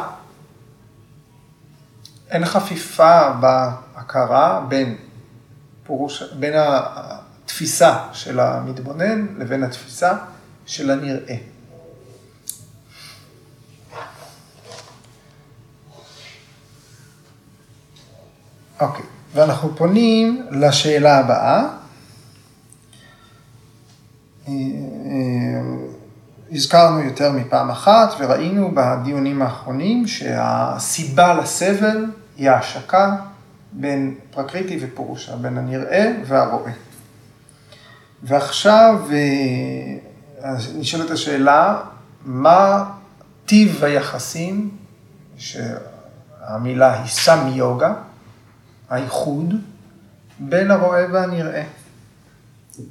אין 2.33 2.45
חפיפה 2.45 3.33
בהכרה 3.41 4.65
בין, 4.69 4.97
פורוש, 5.85 6.23
בין 6.23 6.53
התפיסה 6.57 7.99
של 8.13 8.41
המתבונן 8.41 9.27
לבין 9.39 9.63
התפיסה 9.63 10.13
של 10.67 10.91
הנראה. 10.91 11.37
אוקיי, 18.81 19.05
ואנחנו 19.35 19.77
פונים 19.77 20.47
לשאלה 20.51 21.19
הבאה. 21.19 21.69
אה, 24.49 24.53
אה, 24.53 24.53
הזכרנו 26.53 27.01
יותר 27.01 27.33
מפעם 27.33 27.71
אחת 27.71 28.15
וראינו 28.19 28.71
בדיונים 28.75 29.43
האחרונים 29.43 30.07
שהסיבה 30.07 31.35
לסבל 31.35 32.07
היא 32.37 32.51
ההשקה 32.51 33.17
בין 33.73 34.15
פרקריטי 34.31 34.79
ופורושה, 34.83 35.37
בין 35.37 35.59
הנראה 35.59 36.13
והרואה. 36.27 36.73
ועכשיו 38.23 39.01
אה, 39.13 40.55
נשאלת 40.75 41.11
השאלה, 41.11 41.81
מה 42.25 42.85
טיב 43.47 43.85
היחסים, 43.85 44.71
שהמילה 45.37 47.01
היא 47.01 47.09
סמי 47.11 47.51
יוגה, 47.51 47.95
האיחוד, 48.91 49.55
בין 50.39 50.71
הרואה 50.71 51.07
והנראה. 51.13 51.63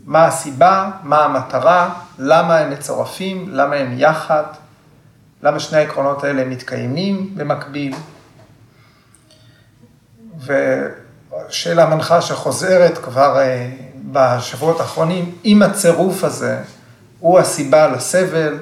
מה 0.05 0.25
הסיבה, 0.25 0.91
מה 1.03 1.25
המטרה, 1.25 1.93
למה 2.19 2.57
הם 2.57 2.69
מצורפים, 2.71 3.45
למה 3.49 3.75
הם 3.75 3.93
יחד, 3.97 4.43
למה 5.43 5.59
שני 5.59 5.77
העקרונות 5.77 6.23
האלה 6.23 6.45
מתקיימים 6.45 7.35
במקביל. 7.35 7.95
ושאלה 10.41 11.85
מנחה 11.85 12.21
שחוזרת 12.21 12.97
כבר 12.97 13.39
אה, 13.39 13.69
בשבועות 14.11 14.79
האחרונים, 14.79 15.35
אם 15.45 15.61
הצירוף 15.61 16.23
הזה 16.23 16.59
הוא 17.19 17.39
הסיבה 17.39 17.87
לסבל, 17.87 18.59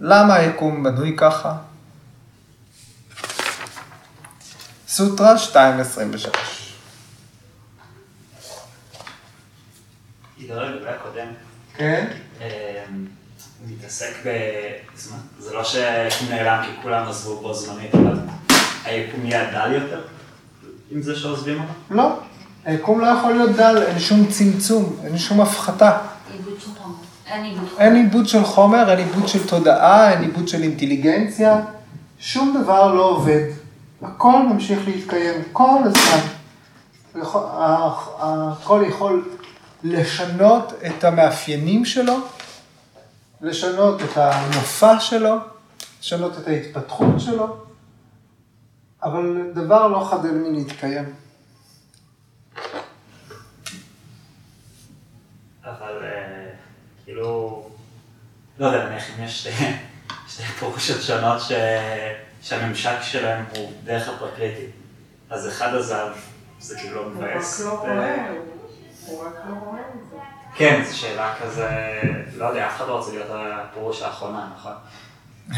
למה 0.00 0.34
היקום 0.34 0.82
בנוי 0.82 1.14
ככה? 1.16 1.54
סוטרה 4.88 5.34
2.23. 5.52 5.56
עידו 10.36 10.54
לגבי 10.54 10.88
הקודם, 10.88 11.28
כן? 11.76 12.06
אה, 12.40 12.84
מתעסק 13.66 14.12
ב... 14.24 14.28
זה 15.38 15.54
לא 15.54 15.64
שהיקום 15.64 16.28
נעלם 16.28 16.64
כי 16.64 16.82
כולם 16.82 17.08
עזבו 17.08 17.40
בו 17.40 17.54
זמנית, 17.54 17.94
אבל 17.94 18.18
היקום 18.84 19.26
יהיה 19.26 19.50
דל 19.52 19.72
יותר 19.72 20.02
עם 20.90 21.02
זה 21.02 21.16
שעוזבים 21.16 21.60
אותו? 21.60 21.72
לא. 21.90 22.12
היקום 22.64 23.00
לא 23.00 23.06
יכול 23.06 23.32
להיות 23.32 23.50
דל, 23.50 23.82
אין 23.82 23.98
שום 23.98 24.26
צמצום, 24.26 24.96
אין 25.04 25.18
שום 25.18 25.40
הפחתה. 25.40 25.98
עיבוד 26.32 26.60
של 26.60 26.70
חומר. 26.82 26.94
אין 27.78 27.94
עיבוד 27.94 28.28
של 28.28 28.44
חומר, 28.44 28.90
אין 28.90 28.98
עיבוד 28.98 29.28
של 29.28 29.46
תודעה, 29.46 30.12
אין 30.12 30.22
עיבוד 30.22 30.48
של 30.48 30.62
אינטליגנציה, 30.62 31.60
שום 32.18 32.62
דבר 32.62 32.94
לא 32.94 33.02
עובד. 33.02 33.42
הכל 34.02 34.42
ממשיך 34.42 34.78
להתקיים 34.86 35.42
כל 35.52 35.78
הזמן. 35.84 36.20
הכל 38.18 38.84
יכול 38.88 39.28
לשנות 39.84 40.72
את 40.86 41.04
המאפיינים 41.04 41.84
שלו, 41.84 42.14
לשנות 43.40 44.02
את 44.02 44.16
המופע 44.16 45.00
שלו, 45.00 45.34
לשנות 46.00 46.38
את 46.38 46.48
ההתפתחות 46.48 47.14
שלו, 47.18 47.56
אבל 49.02 49.50
דבר 49.54 49.86
לא 49.88 50.08
חדל 50.10 50.30
מלהתקיים. 50.30 51.14
אבל 55.64 56.02
אה, 56.04 56.50
כאילו, 57.04 57.62
לא 58.58 58.66
יודע, 58.66 58.88
נניח 58.88 59.04
אם 59.18 59.24
יש 59.24 59.40
שתי- 59.46 59.66
שתי 60.32 60.42
פירושות 60.42 61.02
שונות 61.02 61.40
ש... 61.40 61.52
שהממשק 62.42 62.96
שלהם 63.02 63.44
הוא 63.56 63.72
דרך 63.84 64.08
הפרקריטי, 64.08 64.66
אז 65.30 65.48
אחד 65.48 65.74
עזב, 65.74 66.08
זה 66.60 66.78
כאילו 66.78 66.94
לא 66.94 67.00
הוא 67.00 67.10
רק 67.10 67.16
מבאס. 67.34 67.60
לא 67.60 67.70
רואה, 67.80 68.30
הוא- 68.30 68.38
הוא 69.06 69.24
רק 69.26 69.32
לא 69.48 69.54
רואה 69.64 69.80
את 69.80 70.10
זה. 70.10 70.16
כן, 70.54 70.82
זו 70.88 70.98
שאלה 70.98 71.34
כזה, 71.42 72.00
לא 72.36 72.44
יודע, 72.44 72.66
אף 72.68 72.76
אחד 72.76 72.88
לא 72.88 72.96
רוצה 72.98 73.10
להיות 73.10 73.28
הפירוש 73.30 74.02
האחרונה, 74.02 74.50
נכון? 74.56 74.72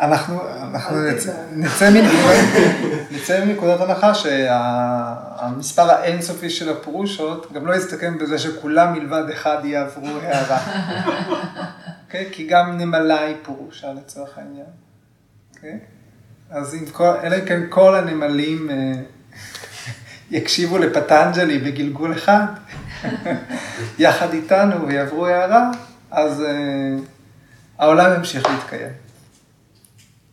אנחנו, 0.00 0.40
אנחנו 0.62 1.02
נצא, 1.02 1.32
נצא, 1.52 1.90
מנקודת, 1.90 2.44
נצא 3.10 3.44
מנקודת 3.44 3.80
הנחה 3.80 4.14
שהמספר 4.14 5.90
האינסופי 5.90 6.50
של 6.50 6.70
הפירושות 6.70 7.52
גם 7.52 7.66
לא 7.66 7.74
יסתכם 7.74 8.18
בזה 8.18 8.38
שכולם 8.38 8.92
מלבד 8.92 9.30
אחד 9.30 9.56
יעברו 9.64 10.18
הערה. 10.22 10.58
okay? 12.10 12.32
כי 12.32 12.46
גם 12.46 12.78
נמלה 12.78 13.20
היא 13.20 13.36
פירושה 13.42 13.92
לצורך 13.92 14.38
העניין. 14.38 14.66
Okay? 15.54 15.78
אז 16.50 16.74
אם 16.74 16.86
כל, 16.92 17.12
אלא 17.22 17.36
אם 17.36 17.44
כן 17.46 17.60
כל 17.68 17.96
הנמלים 17.96 18.70
אה, 18.70 18.92
יקשיבו 20.30 20.78
לפטנג'לי 20.78 21.58
בגלגול 21.58 22.12
אחד, 22.12 22.44
יחד 23.98 24.32
איתנו 24.32 24.86
ויעברו 24.86 25.26
הערה, 25.26 25.70
אז 26.10 26.42
אה, 26.42 26.96
העולם 27.78 28.14
ימשיך 28.14 28.46
להתקיים. 28.46 28.92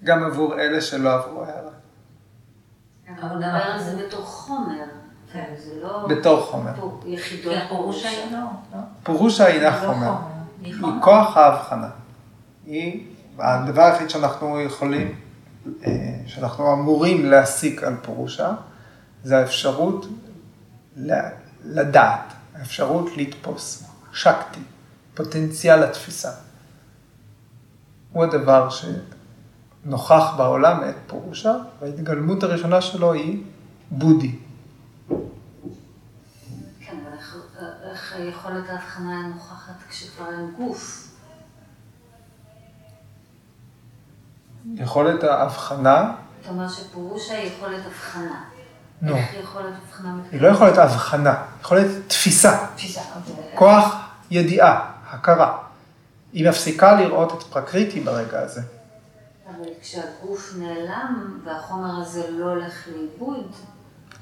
גם 0.03 0.23
עבור 0.23 0.59
אלה 0.59 0.81
שלא 0.81 1.13
עברו 1.13 1.43
הערה. 1.45 1.71
מדבר 3.09 3.45
על 3.45 3.83
זה 3.83 4.03
בתור 4.05 4.25
חומר. 4.25 4.83
כן. 5.33 5.53
זה 5.57 5.81
לא... 5.81 6.07
בתור 6.07 6.41
חומר. 6.41 6.71
יחידות. 7.05 7.53
היה 7.53 7.69
לא. 8.31 8.79
פירושה 9.03 9.47
אינה 9.47 9.69
לא 9.69 9.87
חומר, 9.87 10.13
היא. 10.61 10.75
כוח 11.01 11.37
ההבחנה. 11.37 11.89
היא 12.65 13.07
הדבר 13.39 13.81
היחיד 13.81 14.09
שאנחנו 14.09 14.61
יכולים, 14.61 15.15
אה, 15.85 15.91
שאנחנו 16.25 16.73
אמורים 16.73 17.25
להסיק 17.25 17.83
על 17.83 17.95
פירושה, 18.01 18.51
זה 19.23 19.39
האפשרות 19.39 20.05
לדעת, 21.63 22.33
האפשרות 22.55 23.17
לתפוס, 23.17 23.83
שקטי, 24.13 24.59
פוטנציאל 25.13 25.83
התפיסה. 25.83 26.31
הוא 28.13 28.23
הדבר 28.23 28.69
שנוכח 28.69 30.33
בעולם 30.37 30.79
מאת 30.81 30.95
פירושה, 31.07 31.53
וההתגלמות 31.81 32.43
הראשונה 32.43 32.81
שלו 32.81 33.13
היא 33.13 33.43
בודי. 33.91 34.35
כן, 35.09 35.15
אבל 37.03 37.17
איך- 37.17 37.35
איך 37.91 38.15
יכולת 38.19 38.69
ההבחנה 38.69 39.27
נוכחת 39.35 39.73
כשכבר 39.89 40.25
אין 40.31 40.51
גוף? 40.57 41.07
יכולת 44.75 45.23
ההבחנה, 45.23 46.11
אתה 46.41 46.49
אומר 46.49 46.69
שפירושה 46.69 47.37
היא 47.37 47.51
יכולת 47.57 47.85
הבחנה. 47.85 48.43
נו, 49.01 49.15
איך 49.15 49.33
יכולת 49.43 49.73
הבחנה 49.85 50.15
היא? 50.31 50.41
לא 50.41 50.47
יכולת 50.47 50.77
הבחנה, 50.77 51.35
יכולת 51.61 51.85
תפיסה, 52.07 52.67
תפיסה, 52.75 53.01
אוקיי. 53.15 53.45
כוח 53.57 53.95
ידיעה, 54.31 54.91
הכרה. 55.11 55.57
היא 56.33 56.49
מפסיקה 56.49 57.01
לראות 57.01 57.33
את 57.33 57.43
פרקריטי 57.43 57.99
ברגע 57.99 58.39
הזה. 58.39 58.61
אבל 59.47 59.69
כשהגוף 59.81 60.53
נעלם 60.59 61.39
והחומר 61.45 62.01
הזה 62.01 62.31
לא 62.31 62.45
הולך 62.45 62.87
לאיבוד, 62.87 63.51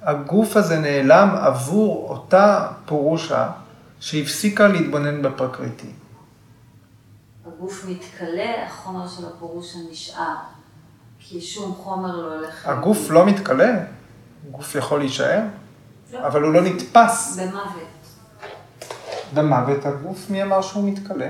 הגוף 0.02 0.58
הזה 0.58 0.80
נעלם 0.80 1.30
עבור 1.42 2.10
אותה 2.10 2.68
פורושה 2.86 3.50
שהפסיקה 4.00 4.68
להתבונן 4.68 5.22
בפרקריטי. 5.22 5.92
הגוף 7.48 7.86
מתכלה, 7.90 8.66
החומר 8.66 9.08
של 9.08 9.26
הפירושה 9.26 9.80
נשאר. 9.92 10.36
כי 11.20 11.42
שום 11.42 11.76
חומר 11.76 12.16
לא 12.16 12.34
הולך 12.34 12.66
לאיבוד. 12.68 12.84
הגוף 12.84 13.10
לא 13.10 13.26
מתכלה, 13.26 13.84
הגוף 14.48 14.76
יכול 14.76 15.00
להישאר, 15.00 15.42
לא. 16.14 16.28
אבל 16.28 16.42
הוא 16.42 16.54
לא 16.54 16.62
נתפס. 16.62 17.40
במוות. 17.40 17.88
במוות 19.34 19.86
הגוף, 19.86 20.30
מי 20.30 20.44
אמר 20.44 20.62
שהוא 20.62 20.92
מתכלה? 20.92 21.30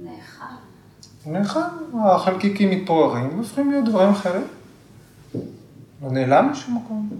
נאכל. 0.00 0.44
נאכל, 1.26 1.60
החלקיקים 2.04 2.70
מתפוררים 2.70 3.34
והופכים 3.34 3.70
להיות 3.70 3.84
דברים 3.84 4.08
אחרים. 4.08 4.46
לא 6.02 6.10
נעלם 6.10 6.48
משום 6.52 6.76
מקום. 6.76 7.10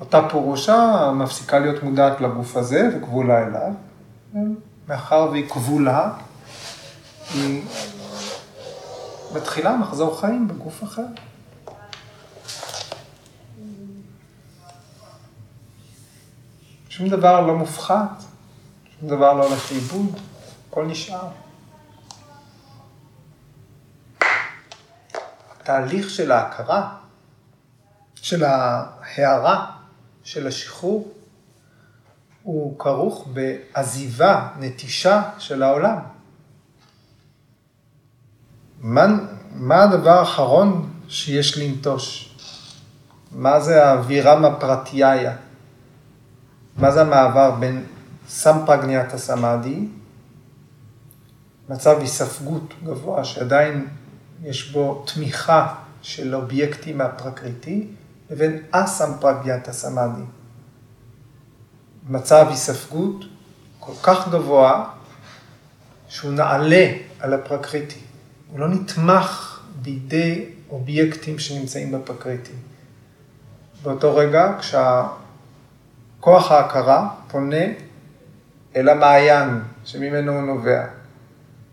אותה 0.00 0.28
פורושה 0.28 1.10
מפסיקה 1.14 1.58
להיות 1.58 1.82
מודעת 1.82 2.20
לגוף 2.20 2.56
הזה 2.56 2.90
וכבולה 2.96 3.46
אליו. 3.46 3.72
מאחר 4.88 5.28
והיא 5.30 5.48
כבולה, 5.48 6.12
היא 7.34 7.62
מתחילה 9.34 9.76
מחזור 9.76 10.20
חיים 10.20 10.48
בגוף 10.48 10.84
אחר. 10.84 11.06
שום 16.88 17.08
דבר 17.08 17.40
לא 17.40 17.56
מופחת, 17.56 18.22
שום 19.06 19.16
דבר 19.16 19.32
לא 19.32 19.48
הולך 19.48 19.72
לאיבוד, 19.72 20.16
הכל 20.68 20.86
נשאר. 20.86 21.28
התהליך 25.52 26.10
של 26.10 26.32
ההכרה, 26.32 26.96
של 28.14 28.44
ההערה, 28.44 29.70
של 30.24 30.46
השחרור, 30.46 31.12
הוא 32.42 32.78
כרוך 32.78 33.28
בעזיבה, 33.32 34.48
נטישה 34.58 35.22
של 35.38 35.62
העולם. 35.62 35.98
מה, 38.80 39.06
מה 39.54 39.82
הדבר 39.82 40.18
האחרון 40.18 40.90
שיש 41.08 41.58
לנטוש? 41.58 42.36
מה 43.32 43.60
זה 43.60 43.90
הווירמה 43.90 44.56
פרטיהיה? 44.60 45.36
מה 46.76 46.90
זה 46.90 47.00
המעבר 47.00 47.50
בין 47.50 47.86
סמפרגניאטה 48.28 49.18
סמאדי, 49.18 49.88
מצב 51.68 51.96
היספגות 52.00 52.74
גבוה 52.84 53.24
שעדיין 53.24 53.88
יש 54.42 54.72
בו 54.72 55.04
תמיכה 55.14 55.74
של 56.02 56.34
אובייקטים 56.34 56.98
מהפרקריטי, 56.98 57.86
לבין 58.30 58.62
אסמפרגניאטה 58.70 59.72
סמאדי. 59.72 60.22
מצב 62.08 62.46
היספגות 62.48 63.24
כל 63.80 63.92
כך 64.02 64.28
גבוה 64.28 64.90
שהוא 66.08 66.32
נעלה 66.32 66.92
על 67.20 67.34
הפרקריטי. 67.34 68.00
הוא 68.50 68.60
לא 68.60 68.68
נתמך 68.68 69.60
בידי 69.82 70.44
אובייקטים 70.70 71.38
שנמצאים 71.38 71.92
בפרקריטי. 71.92 72.52
באותו 73.82 74.16
רגע, 74.16 74.52
כשכוח 74.60 76.50
ההכרה 76.52 77.08
פונה 77.28 77.64
אל 78.76 78.88
המעיין 78.88 79.60
שממנו 79.84 80.32
הוא 80.32 80.42
נובע. 80.42 80.86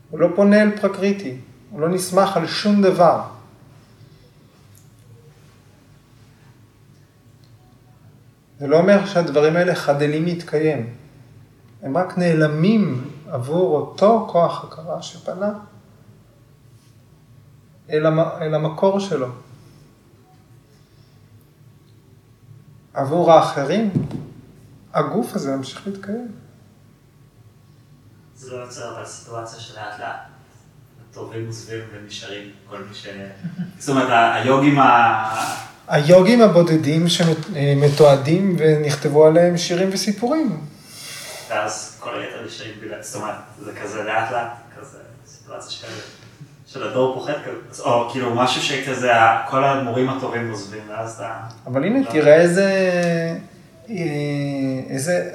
הוא 0.09 0.19
לא 0.19 0.27
פונה 0.35 0.61
אל 0.61 0.77
פרקריטי, 0.81 1.37
הוא 1.71 1.81
לא 1.81 1.89
נסמך 1.89 2.37
על 2.37 2.47
שום 2.47 2.81
דבר. 2.81 3.21
זה 8.59 8.67
לא 8.67 8.77
אומר 8.77 9.05
שהדברים 9.05 9.55
האלה 9.55 9.75
חדלים 9.75 10.25
להתקיים. 10.25 10.93
הם 11.81 11.97
רק 11.97 12.17
נעלמים 12.17 13.11
עבור 13.27 13.77
אותו 13.77 14.27
כוח 14.31 14.63
הכרה 14.63 15.01
שפנה 15.01 15.53
אל, 17.89 18.05
המ... 18.05 18.19
אל 18.19 18.55
המקור 18.55 18.99
שלו. 18.99 19.27
עבור 22.93 23.31
האחרים, 23.31 23.91
הגוף 24.93 25.35
הזה 25.35 25.55
ממשיך 25.55 25.87
להתקיים. 25.87 26.42
זה 28.43 28.51
לא 28.51 28.57
יוצר 28.57 28.95
אבל 28.95 29.05
סיטואציה 29.05 29.59
שלאט 29.59 29.99
לאט 29.99 30.19
הטובים 31.11 31.45
עוזבים 31.47 31.79
ונשארים 31.93 32.51
כל 32.69 32.77
מי 32.77 32.95
ש... 32.95 33.07
זאת 33.79 33.89
אומרת, 33.89 34.07
היוגים 34.43 34.79
ה... 34.79 35.63
היוגים 35.87 36.41
הבודדים 36.41 37.09
שמתועדים 37.09 38.55
ונכתבו 38.59 39.25
עליהם 39.25 39.57
שירים 39.57 39.89
וסיפורים. 39.91 40.59
ואז 41.49 41.97
כל 41.99 42.19
היתר 42.19 42.45
נשארים 42.45 42.73
בגלל, 42.81 43.01
זאת 43.01 43.21
אומרת, 43.21 43.35
זה 43.59 43.71
כזה 43.81 44.03
לאט 44.03 44.31
לאט, 44.31 44.51
כזה 44.79 44.97
סיטואציה 45.27 45.71
של, 45.71 45.87
של 46.67 46.87
הדור 46.87 47.13
פוחד 47.13 47.33
כזה, 47.69 47.83
או 47.83 48.09
כאילו 48.11 48.35
משהו 48.35 48.61
שכזה, 48.61 49.11
כל 49.49 49.63
המורים 49.63 50.09
הטובים 50.09 50.51
עוזבים, 50.51 50.81
ואז 50.89 51.15
אתה... 51.15 51.39
אבל 51.67 51.83
הנה, 51.83 52.11
תראה 52.11 52.35
איזה, 52.35 52.69
אה, 53.89 53.95
איזה 54.89 55.31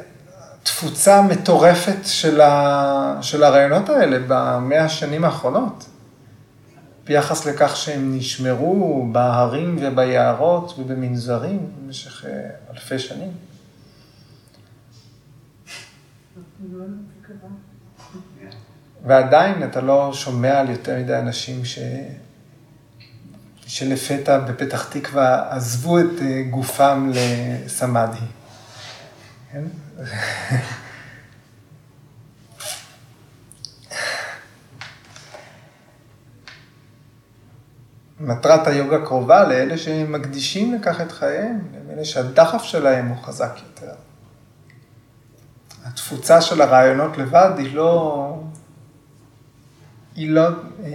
תפוצה 0.68 1.22
מטורפת 1.22 2.04
של, 2.04 2.40
ה, 2.40 3.18
של 3.22 3.42
הרעיונות 3.42 3.88
האלה 3.88 4.18
במאה 4.28 4.84
השנים 4.84 5.24
האחרונות. 5.24 5.86
ביחס 7.04 7.46
לכך 7.46 7.76
שהם 7.76 8.16
נשמרו 8.16 9.08
בהרים 9.12 9.76
וביערות 9.80 10.78
ובמנזרים 10.78 11.70
במשך 11.78 12.24
אה, 12.24 12.50
אלפי 12.70 12.98
שנים. 12.98 13.30
ועדיין 19.06 19.62
אתה 19.64 19.80
לא 19.80 20.12
שומע 20.12 20.60
על 20.60 20.70
יותר 20.70 20.98
מדי 20.98 21.18
אנשים 21.18 21.64
ש... 21.64 21.78
שלפתע 23.66 24.38
בפתח 24.38 24.88
תקווה 24.88 25.56
עזבו 25.56 26.00
את 26.00 26.22
אה, 26.22 26.42
גופם 26.50 27.10
לסמאדי. 27.14 28.18
כן? 29.52 29.64
מטרת 38.20 38.66
היוגה 38.66 39.04
קרובה 39.04 39.44
לאלה 39.44 39.78
שמקדישים 39.78 40.74
לכך 40.74 41.00
את 41.00 41.12
חייהם, 41.12 41.60
לאלה 41.88 42.04
שהדחף 42.04 42.62
שלהם 42.62 43.08
הוא 43.08 43.16
חזק 43.22 43.52
יותר. 43.66 43.92
התפוצה 45.84 46.40
של 46.40 46.60
הרעיונות 46.60 47.18
לבד 47.18 47.50
היא 47.58 47.74
לא, 47.74 48.42
היא 50.14 50.30
לא 50.30 50.46
אה, 50.84 50.90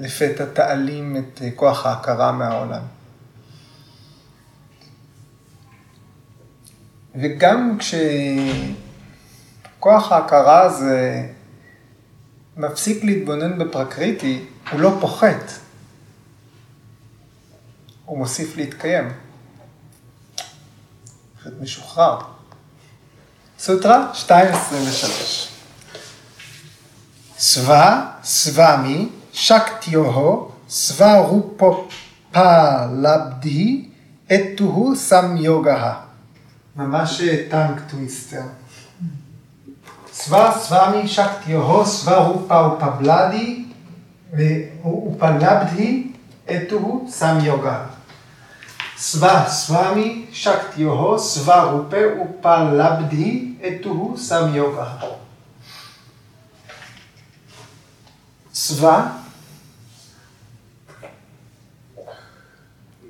לפתע 0.00 0.44
תעלים 0.44 1.16
את 1.16 1.42
אה, 1.42 1.50
כוח 1.56 1.86
ההכרה 1.86 2.32
מהעולם. 2.32 2.82
וגם 7.14 7.78
כשכוח 9.78 10.12
ההכרה 10.12 10.62
הזה 10.62 11.28
מפסיק 12.56 13.04
להתבונן 13.04 13.58
בפרקריטי, 13.58 14.44
הוא 14.70 14.80
לא 14.80 14.96
פוחת. 15.00 15.52
הוא 18.04 18.18
מוסיף 18.18 18.56
להתקיים. 18.56 19.12
פשוט 21.38 21.52
משוחרר. 21.60 22.18
סוטרה 23.58 24.12
2.23 24.28 24.32
סווה, 27.38 28.10
סוואמי, 28.24 29.08
שקטיוהו, 29.32 30.50
סווה 30.68 31.18
רופו 31.18 31.88
פלבדי, 32.32 33.88
אתוהו 34.34 34.96
סם 34.96 35.36
יוגה. 35.36 36.00
ממש 36.76 37.22
טנק 37.50 37.80
טוויסטר. 37.90 38.42
סווה, 40.12 40.58
סוואמי, 40.58 41.08
שקטיוהו, 41.08 41.86
סווה 41.86 42.18
רופה 42.18 42.66
ופבלדי, 42.66 43.64
ופלבדי, 44.32 46.12
אתוהו 46.44 47.06
סם 47.10 47.38
יוגה. 47.42 47.86
סווה 48.98 49.50
סוואמי 49.50 50.26
שקטיוהו 50.32 51.18
סווה 51.18 51.64
רופה 51.64 51.96
ופלבדי 52.22 53.54
אתוהו 53.68 54.18
סם 54.18 54.54
יוגה. 54.54 54.96
סווה 58.54 59.12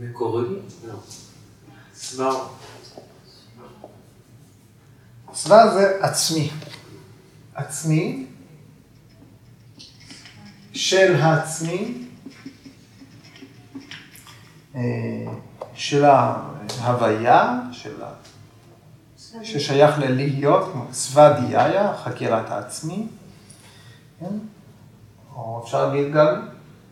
מקורי? 0.01 0.47
לא. 0.89 0.95
סבר. 1.95 2.47
סווה 5.35 5.75
זה 5.75 5.99
עצמי. 6.01 6.51
עצמי 7.55 8.27
של 10.73 11.15
העצמי 11.15 12.09
אה, 14.75 14.81
של 15.75 16.05
ההוויה, 16.05 17.61
של. 17.73 18.03
ששייך 19.43 19.99
ללהיות, 19.99 20.73
כמו 20.73 20.87
סוודהיאיה, 20.93 21.97
חקירת 22.05 22.51
העצמי, 22.51 23.07
כן? 24.21 24.39
או 25.35 25.63
אפשר 25.65 25.89
להגיד 25.89 26.13
גם 26.13 26.49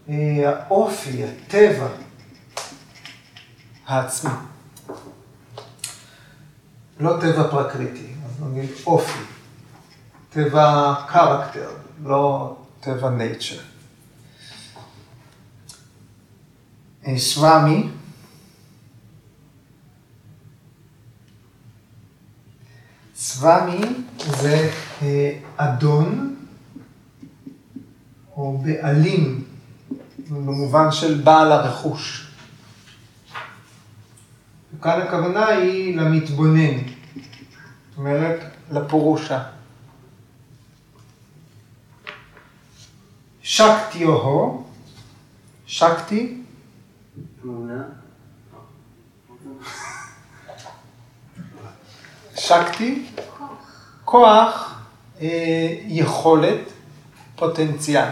אה, 0.09 0.15
האופי, 0.45 1.25
הטבע 1.25 1.89
העצמי. 3.87 4.31
לא 7.01 7.17
טבע 7.21 7.51
פרקריטי, 7.51 8.10
נגיד 8.41 8.71
אופי, 8.87 9.21
טבע 10.31 10.95
character, 11.09 11.71
לא 12.05 12.57
טבע 12.81 13.11
nature. 13.11 13.61
סוואמי, 17.17 17.89
סוואמי 23.17 23.81
זה 24.41 24.71
אה, 25.03 25.39
אדון 25.57 26.37
או 28.37 28.59
בעלים, 28.59 29.45
במובן 30.31 30.93
של 30.93 31.21
בעל 31.21 31.53
הרכוש. 31.53 32.27
וכאן 34.75 35.01
הכוונה 35.01 35.47
היא 35.47 35.97
למתבונן, 35.97 36.79
זאת 37.91 37.99
אומרת 37.99 38.41
לפורושה. 38.71 39.43
שקטי 43.43 44.05
או 44.05 44.65
שקטי? 45.67 46.43
שקטי, 52.37 53.07
כוח, 54.05 54.81
אה, 55.21 55.77
יכולת, 55.85 56.61
פוטנציאל. 57.37 58.09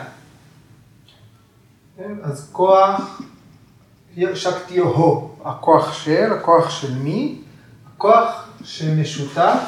כן? 1.96 2.12
אז 2.22 2.48
כוח, 2.52 3.20
שקטי 4.34 4.78
הו, 4.78 5.36
הכוח 5.44 5.92
של, 5.92 6.32
הכוח 6.32 6.70
של 6.70 6.94
מי? 6.94 7.40
הכוח 7.86 8.47
שמשותף 8.64 9.58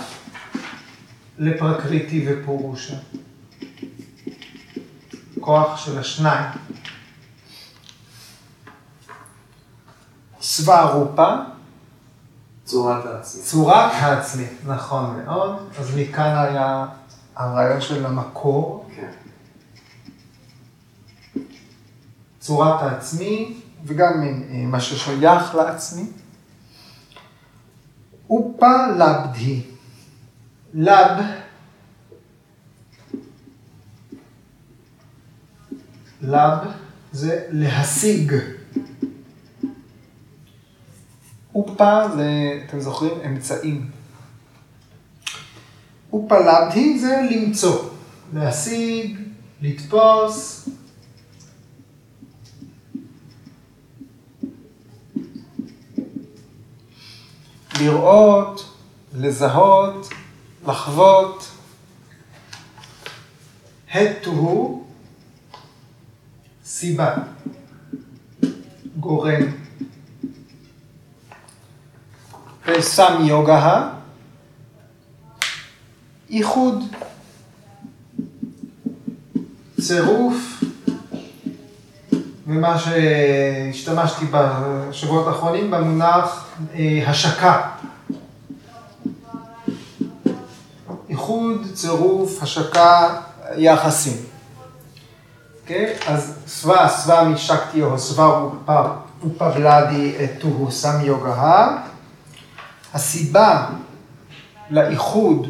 לפרקריטי 1.38 2.26
ופורושה. 2.29 2.94
כוח 5.40 5.76
של 5.76 5.98
השניים. 5.98 6.50
סווה 10.40 10.85
רופה, 10.85 11.35
צורת 12.64 13.07
העצמי. 13.07 13.42
צורת 13.42 13.92
העצמי, 13.92 14.46
נכון 14.66 15.22
מאוד. 15.24 15.57
אז 15.79 15.96
מכאן 15.96 16.46
היה 16.48 16.87
הרעיון 17.37 17.81
של 17.81 18.07
המקור, 18.07 18.90
כן. 18.96 19.11
צורת 22.40 22.83
העצמי, 22.83 23.61
וגם 23.85 24.22
אה, 24.22 24.66
מה 24.66 24.81
ששייך 24.81 25.55
לעצמי. 25.55 26.07
उपलब्धि 28.31 29.62
लब 30.75 31.23
לב 36.23 36.59
זה 37.12 37.45
להשיג. 37.51 38.35
אופה 41.55 42.09
זה, 42.16 42.61
אתם 42.66 42.81
זוכרים, 42.81 43.12
אמצעים. 43.27 43.90
אופה 46.12 46.38
לבדי 46.38 46.99
זה 46.99 47.21
למצוא, 47.31 47.90
להשיג, 48.35 49.19
לתפוס, 49.61 50.69
לראות, 57.81 58.77
לזהות, 59.14 60.09
לחוות. 60.66 61.51
התוהו, 63.93 64.85
סיבה, 66.64 67.14
גורם. 69.01 69.43
וסם 72.66 73.19
יוגה, 73.25 73.88
איחוד, 76.31 76.85
צירוף, 79.81 80.62
ומה 82.51 82.79
שהשתמשתי 82.79 84.25
בשבועות 84.31 85.27
האחרונים 85.27 85.71
במונח 85.71 86.45
אה, 86.75 87.03
השקה. 87.07 87.61
איחוד, 91.09 91.67
צירוף, 91.75 92.43
השקה, 92.43 93.21
יחסים. 93.57 94.17
אוקיי? 95.63 95.97
אז 96.07 96.35
סווה, 96.47 96.89
סווה 96.89 97.25
משקטיו, 97.25 97.99
סווה 97.99 98.47
ופבלדי 99.25 100.15
תוהו 100.39 100.71
סם 100.71 101.01
יוגה. 101.05 101.77
הסיבה 102.95 103.67
לאיחוד 104.71 105.49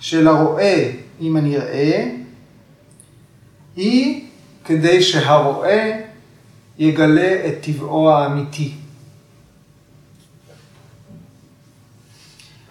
של 0.00 0.28
הרואה 0.28 0.90
עם 1.20 1.36
הנראה 1.36 2.08
היא 3.76 4.25
כדי 4.66 5.02
שהרואה 5.02 6.00
יגלה 6.78 7.46
את 7.46 7.54
טבעו 7.62 8.10
האמיתי. 8.10 8.74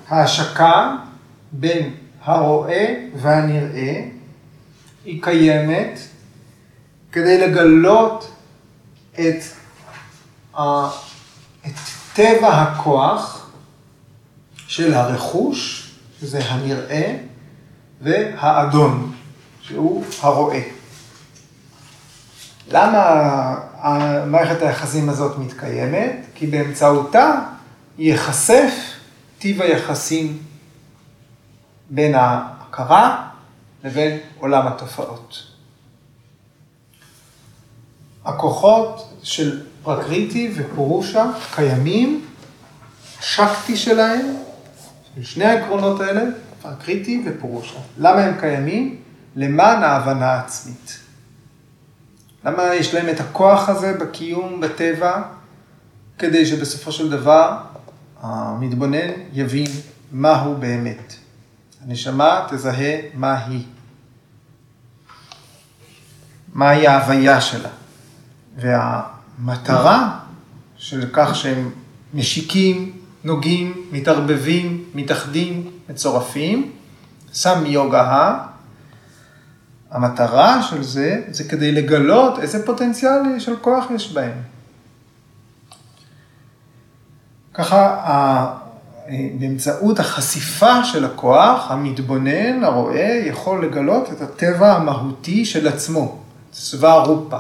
ההשקה 0.08 0.96
בין 1.52 1.96
הרואה 2.24 3.06
והנראה 3.16 4.06
היא 5.06 5.24
קיימת 5.24 6.00
כדי 7.12 7.48
לגלות 7.48 8.32
את, 9.14 9.44
את 11.66 11.76
טבע 12.14 12.62
הכוח 12.62 13.50
של 14.68 14.94
הרכוש, 14.94 15.92
שזה 16.20 16.44
הנראה, 16.46 17.18
והאדון, 18.02 19.16
שהוא 19.62 20.06
הרואה. 20.22 20.75
למה 22.72 23.56
מערכת 24.26 24.62
היחסים 24.62 25.10
הזאת 25.10 25.38
מתקיימת? 25.38 26.16
כי 26.36 26.48
באמצעותה 26.48 27.42
ייחשף 27.98 28.72
טיב 29.40 29.62
היחסים 29.62 30.38
בין 31.90 32.16
ההכרה 32.16 33.28
לבין 33.84 34.20
עולם 34.40 34.68
התופעות. 34.68 35.44
הכוחות 38.26 39.14
של 39.24 39.66
פרקריטי 39.84 40.54
ופורושה 40.56 41.26
קיימים, 41.56 42.26
שקטי 43.22 43.78
שלהם, 43.78 44.36
של 45.16 45.24
שני 45.24 45.46
העקרונות 45.46 46.02
האלה, 46.02 46.22
פרקריטי 46.62 47.24
ופורושה. 47.26 47.80
למה 47.98 48.22
הם 48.22 48.40
קיימים? 48.40 49.02
למען 49.36 49.84
ההבנה 49.84 50.32
העצמית. 50.32 51.05
למה 52.46 52.76
יש 52.76 52.94
להם 52.94 53.10
את 53.10 53.20
הכוח 53.20 53.70
הזה 53.70 53.98
בקיום, 54.00 54.62
בטבע, 54.62 55.22
כדי 56.18 56.46
שבסופו 56.46 56.92
של 56.92 57.10
דבר 57.10 57.58
המתבונן 58.22 59.12
יבין 59.34 59.72
מהו 60.12 60.56
באמת. 60.56 61.14
הנשמה 61.84 62.48
תזהה 62.50 62.98
מה 63.14 63.46
היא. 63.46 63.64
מהי 66.54 66.88
ההוויה 66.88 67.42
שלה. 67.42 67.70
והמטרה 68.58 70.20
של 70.78 71.10
כך 71.14 71.36
שהם 71.36 71.72
משיקים, 72.14 72.92
נוגעים, 73.24 73.88
מתערבבים, 73.92 74.84
מתאחדים, 74.96 75.72
מצורפים, 75.90 76.72
סם 77.34 77.66
יוגה, 77.66 78.38
המטרה 79.92 80.64
של 80.64 80.84
זה, 80.84 81.22
זה 81.32 81.44
כדי 81.44 81.72
לגלות 81.72 82.40
איזה 82.40 82.66
פוטנציאל 82.66 83.40
של 83.40 83.56
כוח 83.62 83.86
יש 83.96 84.14
בהם. 84.14 84.42
ככה 87.54 88.56
באמצעות 89.40 90.00
החשיפה 90.00 90.84
של 90.84 91.06
הכוח, 91.06 91.72
המתבונן, 91.72 92.64
הרואה, 92.64 93.24
יכול 93.26 93.66
לגלות 93.66 94.12
את 94.12 94.22
הטבע 94.22 94.74
המהותי 94.74 95.46
של 95.46 95.68
עצמו, 95.68 96.20
צבא 96.52 96.94
רופה. 96.94 97.38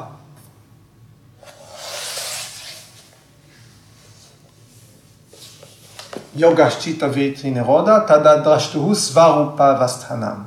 יוגשצ'יטה 6.35 7.07
ויטרינרודה, 7.13 7.99
תדא 7.99 8.35
דרשתוהו 8.35 8.95
סבא 8.95 9.25
רופה 9.25 9.83
וסטהנם. 9.85 10.43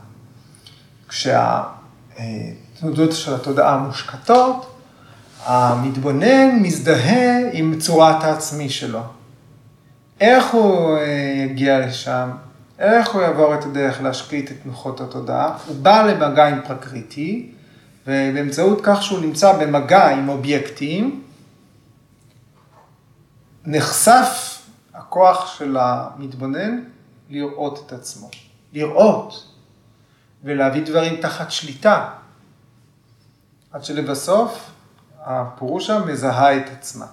כשהתנודות 2.19 3.13
של 3.13 3.35
התודעה 3.35 3.79
מושקטות, 3.79 4.75
המתבונן 5.45 6.59
מזדהה 6.63 7.53
עם 7.53 7.79
צורת 7.79 8.25
העצמי 8.25 8.69
שלו. 8.69 9.03
איך 10.21 10.55
הוא 10.55 10.97
אה, 10.97 11.45
יגיע 11.45 11.87
לשם? 11.87 12.31
איך 12.79 13.09
הוא 13.15 13.23
יעבור 13.23 13.55
את 13.55 13.65
הדרך 13.65 14.03
להשקיט 14.03 14.51
את 14.51 14.57
תנוחות 14.63 15.01
התודעה? 15.01 15.57
הוא 15.67 15.77
בא 15.77 16.03
למגע 16.03 16.49
עם 16.49 16.61
פרקריטי, 16.67 17.53
ובאמצעות 18.07 18.81
כך 18.83 19.03
שהוא 19.03 19.21
נמצא 19.21 19.53
במגע 19.53 20.09
עם 20.09 20.29
אובייקטים, 20.29 21.23
נחשף 23.67 24.63
הכוח 24.95 25.59
של 25.59 25.77
המתבונן 25.81 26.81
לראות 27.31 27.85
את 27.87 27.93
עצמו. 27.93 28.31
לראות 28.73 29.48
ולהביא 30.45 30.87
דברים 30.87 31.21
תחת 31.21 31.51
שליטה, 31.51 32.09
עד 33.73 33.85
שלבסוף 33.85 34.71
הפורושה 35.25 35.99
מזהה 35.99 36.57
את 36.57 36.71
עצמה. 36.73 37.07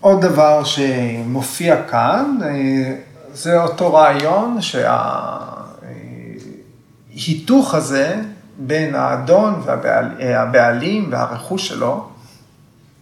עוד 0.00 0.20
דבר 0.20 0.64
שמופיע 0.64 1.88
כאן, 1.88 2.38
אה, 2.44 2.96
זה 3.32 3.62
אותו 3.62 3.94
רעיון 3.94 4.58
שההיתוך 7.12 7.74
הזה 7.74 8.22
בין 8.58 8.94
האדון 8.94 9.62
והבעלים 9.66 11.08
והרכוש 11.12 11.68
שלו, 11.68 12.08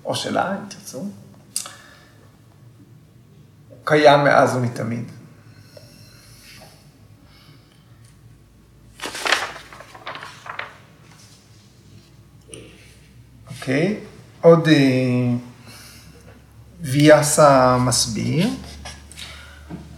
או 0.05 0.15
שלה, 0.15 0.51
אם 0.51 0.69
תרצו, 0.69 1.05
קיים 3.85 4.25
מאז 4.25 4.57
ומתמיד. 4.57 5.05
אוקיי, 13.51 13.97
עוד... 14.41 14.69
אה, 14.69 14.75
ויאסה 16.85 17.79
מסביר 17.79 18.49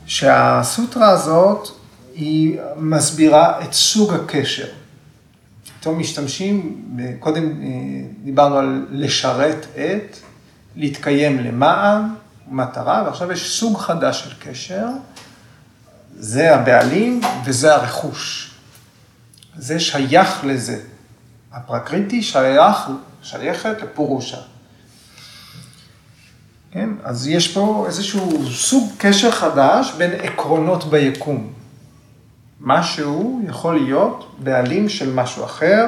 שהסוטרה 0.06 1.10
הזאת 1.10 1.68
היא 2.14 2.58
מסבירה 2.76 3.64
את 3.64 3.72
סוג 3.72 4.14
הקשר. 4.14 4.66
פתאום 5.80 5.98
משתמשים, 5.98 6.84
קודם 7.18 7.44
אה, 7.44 7.66
דיברנו 8.24 8.56
על 8.56 8.86
לשרת 8.90 9.66
את, 9.74 10.16
להתקיים 10.76 11.38
למען, 11.38 12.02
מטרה, 12.48 13.02
ועכשיו 13.06 13.32
יש 13.32 13.60
סוג 13.60 13.78
חדש 13.78 14.24
של 14.24 14.34
קשר, 14.40 14.86
זה 16.18 16.54
הבעלים 16.54 17.20
וזה 17.44 17.74
הרכוש. 17.74 18.50
זה 19.56 19.80
שייך 19.80 20.44
לזה. 20.44 20.80
הפרקריטי 21.52 22.22
שייך, 22.22 22.76
שייכת 23.22 23.82
לפורושה. 23.82 24.38
כן? 26.70 26.90
אז 27.04 27.26
יש 27.26 27.54
פה 27.54 27.84
איזשהו 27.86 28.50
סוג 28.50 28.92
קשר 28.98 29.30
חדש 29.30 29.92
בין 29.98 30.10
עקרונות 30.12 30.84
ביקום. 30.84 31.52
משהו 32.60 33.42
יכול 33.48 33.74
להיות 33.74 34.36
בעלים 34.38 34.88
של 34.88 35.12
משהו 35.12 35.44
אחר, 35.44 35.84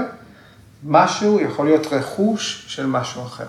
משהו 0.85 1.41
יכול 1.41 1.67
להיות 1.67 1.87
רכוש 1.87 2.65
של 2.69 2.87
משהו 2.87 3.23
אחר. 3.23 3.47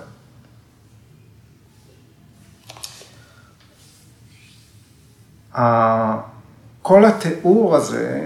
כל 6.82 7.06
התיאור 7.06 7.76
הזה 7.76 8.22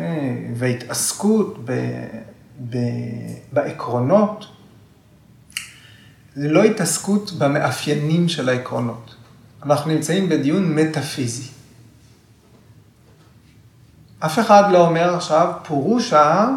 וההתעסקות 0.56 1.58
ב, 1.66 1.72
ב, 2.70 2.78
בעקרונות, 3.52 4.46
זה 6.36 6.50
לא 6.50 6.64
התעסקות 6.64 7.32
במאפיינים 7.32 8.30
של 8.30 8.50
העקרונות. 8.50 9.16
אנחנו 9.66 9.92
נמצאים 9.92 10.30
בדיון 10.30 10.76
מטאפיזי. 10.76 11.50
אף 14.20 14.40
אחד 14.40 14.64
לא 14.72 14.88
אומר 14.88 15.16
עכשיו, 15.16 15.54
פורושה 15.68 16.50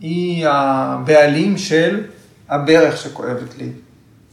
היא 0.00 0.46
הבעלים 0.48 1.58
של 1.58 2.04
הברך 2.48 2.96
שכואבת 2.96 3.58
לי. 3.58 3.72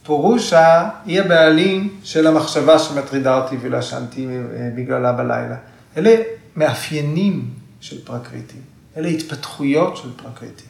פורושה 0.08 0.90
היא 1.06 1.22
הבעלים 1.22 2.00
של 2.04 2.28
המחשבה 2.28 2.80
שמטרידה 2.80 3.38
אותי 3.38 3.56
ולא 3.62 3.78
ישנתי 3.78 4.28
אה, 4.28 4.70
בגללה 4.76 5.14
בלילה. 5.14 5.56
אלה 5.98 6.16
מאפיינים 6.56 7.50
של 7.82 8.06
פרקריטי, 8.06 8.58
אלה 8.98 9.08
התפתחויות 9.08 9.98
של 9.98 10.10
פרקריטי. 10.16 10.64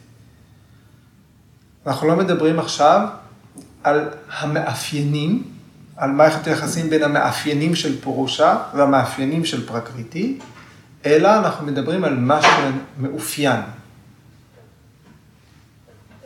אנחנו 1.87 2.07
לא 2.07 2.15
מדברים 2.15 2.59
עכשיו 2.59 3.07
על 3.83 4.09
המאפיינים, 4.37 5.43
על 5.97 6.11
מערכת 6.11 6.47
היחסים 6.47 6.89
בין 6.89 7.03
המאפיינים 7.03 7.75
של 7.75 8.01
פורושה 8.01 8.57
והמאפיינים 8.75 9.45
של 9.45 9.67
פרקריטי, 9.67 10.39
אלא 11.05 11.37
אנחנו 11.37 11.65
מדברים 11.65 12.03
על 12.03 12.15
משהו 12.19 12.51
מאופיין. 12.99 13.61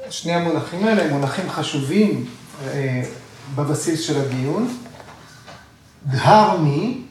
שני 0.09 0.33
המונחים 0.33 0.87
האלה 0.87 1.03
הם 1.03 1.09
מונחים 1.09 1.49
חשובים 1.49 2.25
בבסיס 3.55 4.01
של 4.01 4.21
הדיון. 4.21 4.77
דהרמי, 6.07 7.01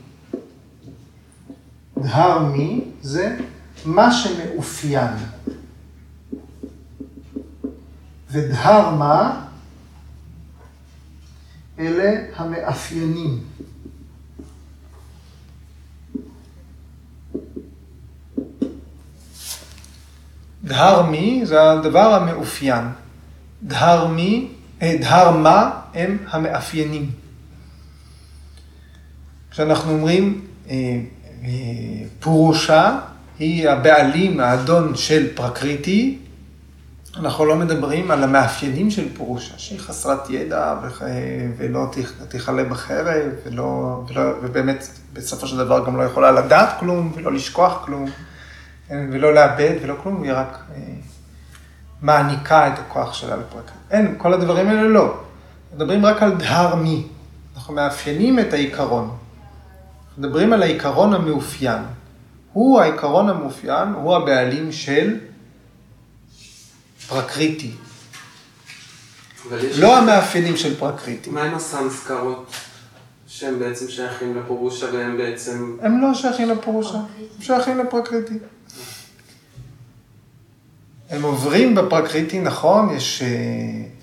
דהרמי 1.99 2.85
זה 3.03 3.37
מה 3.85 4.13
שמאופיין. 4.13 5.15
ודהרמה 8.31 9.47
אלה 11.79 12.21
המאפיינים. 12.37 13.45
דהרמי 20.65 21.43
זה 21.47 21.71
הדבר 21.71 22.15
המאופיין. 22.15 22.85
דהרמי, 23.63 24.53
דהרמה 24.83 25.71
הם 25.95 26.19
המאפיינים. 26.31 27.11
כשאנחנו 29.51 29.93
אומרים 29.93 30.47
אה, 30.71 30.75
אה, 31.45 31.49
פורושה, 32.21 32.99
היא 33.39 33.69
הבעלים, 33.69 34.41
האדון 34.41 34.97
של 34.97 35.35
פרקריטי, 35.35 36.19
אנחנו 37.17 37.45
לא 37.45 37.57
מדברים 37.57 38.11
על 38.11 38.25
המאפיינים 38.25 38.91
של 38.91 39.15
פורושה, 39.17 39.55
שהיא 39.57 39.81
חסרת 39.81 40.31
ידע 40.31 40.75
ולא 41.57 41.87
תכלה 42.29 42.65
בחרב, 42.65 43.33
ולא, 43.47 44.01
ולא, 44.09 44.23
ובאמת 44.43 44.87
בסופו 45.13 45.47
של 45.47 45.57
דבר 45.57 45.87
גם 45.87 45.97
לא 45.97 46.03
יכולה 46.03 46.31
לדעת 46.31 46.81
כלום 46.81 47.13
ולא 47.15 47.33
לשכוח 47.33 47.83
כלום. 47.85 48.07
ולא 48.91 49.35
לאבד 49.35 49.75
ולא 49.83 49.95
כלום, 50.03 50.23
היא 50.23 50.33
רק 50.33 50.59
אה, 50.75 50.81
מעניקה 52.03 52.69
את 52.69 52.79
הכוח 52.79 53.15
שלה 53.15 53.37
לפרקה. 53.37 53.73
אין, 53.91 54.15
כל 54.19 54.35
הדברים 54.35 54.69
האלה 54.69 54.83
לא. 54.83 55.21
מדברים 55.75 56.07
רק 56.07 56.23
על 56.23 56.37
דהר 56.37 56.75
מי. 56.75 57.07
אנחנו 57.57 57.75
מאפיינים 57.75 58.39
את 58.39 58.53
העיקרון. 58.53 59.17
מדברים 60.19 60.53
על 60.53 60.63
העיקרון 60.63 61.15
המאופיין. 61.15 61.83
הוא 62.53 62.81
העיקרון 62.81 63.29
המאופיין, 63.29 63.89
הוא 63.89 64.17
הבעלים 64.17 64.73
של 64.73 65.19
פרקריטי. 67.09 67.73
לא 69.79 69.99
המאפיינים 69.99 70.57
של 70.57 70.77
פרקריטי. 70.77 71.31
מה 71.31 71.43
עם 71.43 71.55
הסמסקרות 71.55 72.53
שהם 73.27 73.59
בעצם 73.59 73.89
שייכים 73.89 74.37
לפורושה 74.37 74.87
והם 74.93 75.17
בעצם... 75.17 75.77
הם 75.83 76.01
לא 76.03 76.15
שייכים 76.15 76.51
לפורושה, 76.51 76.99
הם 76.99 77.07
שייכים 77.41 77.79
לפרקריטי. 77.79 78.39
הם 81.11 81.23
עוברים 81.23 81.75
בפרקריטי, 81.75 82.41
נכון, 82.41 82.91
יש 82.91 83.23
אה, 83.23 83.29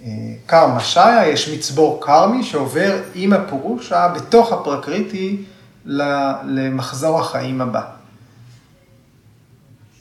אה, 0.05 0.34
קרמה 0.45 0.80
שעיה, 0.80 1.28
יש 1.28 1.49
מצבור 1.49 2.05
קרמי 2.05 2.43
שעובר 2.43 3.01
עם 3.16 3.34
הפורושה 3.34 4.14
בתוך 4.16 4.53
הפרקריטי 4.53 5.43
למחזור 5.86 7.20
החיים 7.20 7.62
הבא. 7.62 7.82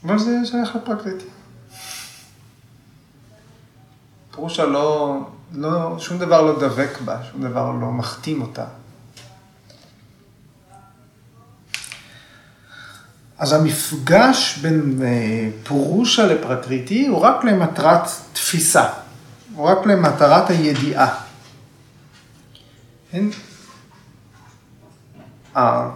אבל 0.05 0.19
זה 0.19 0.39
שייך 0.45 0.77
לפרקריטי. 0.77 1.25
פורושה 4.31 4.65
לא, 4.65 5.19
לא, 5.53 5.99
שום 5.99 6.19
דבר 6.19 6.43
לא 6.43 6.61
דבק 6.61 7.01
בה, 7.05 7.17
שום 7.33 7.43
דבר 7.43 7.71
לא 7.71 7.91
מחתים 7.93 8.43
אותה. 8.43 8.65
אז 13.39 13.53
המפגש 13.53 14.59
בין 14.59 15.01
אה, 15.05 15.49
פורושה 15.65 16.27
לפרקריטי 16.27 17.07
הוא 17.07 17.19
רק 17.19 17.45
למטרת 17.45 18.09
תפיסה, 18.33 18.89
הוא 19.55 19.67
רק 19.69 19.87
למטרת 19.87 20.51
הידיעה. 20.51 21.15
כן? 23.11 23.25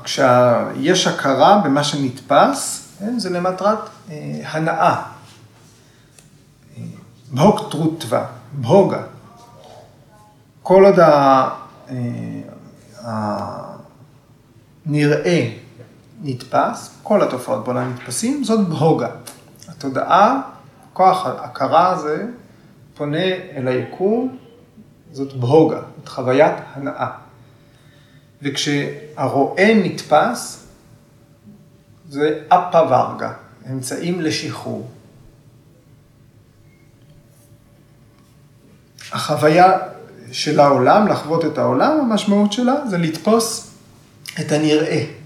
כשיש 0.05 1.07
הכרה 1.07 1.59
במה 1.65 1.85
שנתפס, 1.85 2.89
כן? 2.99 3.19
זה 3.19 3.31
למטרת 3.31 3.79
אה, 4.11 4.41
הנאה. 4.45 5.03
בהוק 7.31 7.71
טרוטווה, 7.71 8.27
בהוגה. 8.53 9.03
כל 10.63 10.85
עוד 10.85 10.99
הנראה 14.87 15.60
נתפס, 16.23 16.99
כל 17.03 17.23
התופעות 17.23 17.65
בעולם 17.65 17.93
נתפסים, 17.93 18.45
זאת 18.45 18.69
בהוגה. 18.69 19.11
התודעה, 19.69 20.41
כוח 20.93 21.27
ההכרה 21.27 21.91
הזה, 21.91 22.27
פונה 22.95 23.25
אל 23.57 23.69
היקום, 23.69 24.37
זאת 25.13 25.33
בהוגה, 25.33 25.81
זאת 25.97 26.09
חוויית 26.09 26.55
הנאה. 26.75 27.11
וכשהרואה 28.43 29.81
נתפס, 29.85 30.67
זה 32.09 32.43
אפה 32.49 32.83
ורגה, 32.83 33.33
אמצעים 33.71 34.21
לשחרור. 34.21 34.91
החוויה 39.13 39.79
של 40.33 40.61
העולם, 40.61 41.09
לחוות 41.09 41.45
את 41.45 41.59
העולם, 41.59 42.01
המשמעות 42.01 42.53
שלה 42.53 42.75
זה 42.89 42.99
לתפוס 42.99 43.71
את 44.41 44.53
הנראה. 44.53 45.20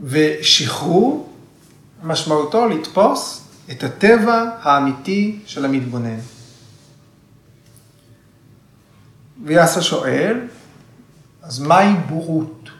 ושחרור 0.00 1.32
משמעותו 2.02 2.68
לתפוס 2.68 3.42
את 3.70 3.84
הטבע 3.84 4.50
האמיתי 4.62 5.38
של 5.46 5.64
המתבונן. 5.64 6.18
ויאסה 9.44 9.82
שואל, 9.82 10.48
אז 11.42 11.58
מהי 11.58 11.92
בורות? 12.08 12.70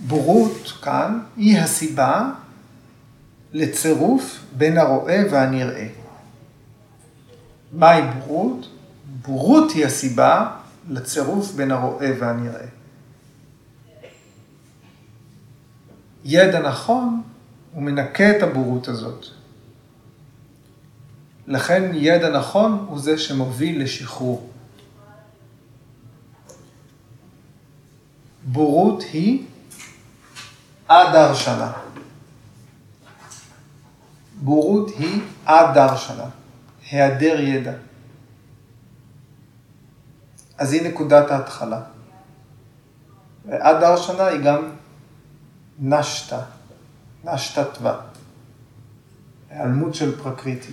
בורות 0.00 0.72
כאן 0.82 1.20
היא 1.36 1.58
הסיבה 1.58 2.30
לצירוף 3.52 4.40
בין 4.56 4.78
הרואה 4.78 5.22
והנראה. 5.30 5.88
מהי 7.72 8.02
בורות? 8.02 8.68
בורות 9.22 9.70
היא 9.70 9.86
הסיבה 9.86 10.50
לצירוף 10.88 11.52
בין 11.52 11.70
הרואה 11.70 12.12
והנראה. 12.20 12.79
ידע 16.24 16.60
נכון, 16.60 17.22
הוא 17.74 17.82
מנקה 17.82 18.30
את 18.36 18.42
הבורות 18.42 18.88
הזאת. 18.88 19.26
לכן 21.46 21.90
ידע 21.94 22.30
נכון 22.30 22.86
הוא 22.88 22.98
זה 22.98 23.18
שמוביל 23.18 23.82
לשחרור. 23.82 24.50
בורות 28.44 29.02
היא 29.12 29.44
הדרשנה. 30.88 31.72
בורות 34.42 34.90
היא 34.98 35.22
הדרשנה, 35.46 36.24
היעדר 36.90 37.40
ידע. 37.40 37.72
אז 40.58 40.72
היא 40.72 40.82
נקודת 40.82 41.30
ההתחלה. 41.30 41.80
והדרשנה 43.46 44.26
היא 44.26 44.40
גם 44.40 44.70
נשתה, 45.80 46.40
נשתתווה, 47.24 48.00
היעלמות 49.50 49.94
של 49.94 50.22
פרקריטי. 50.22 50.72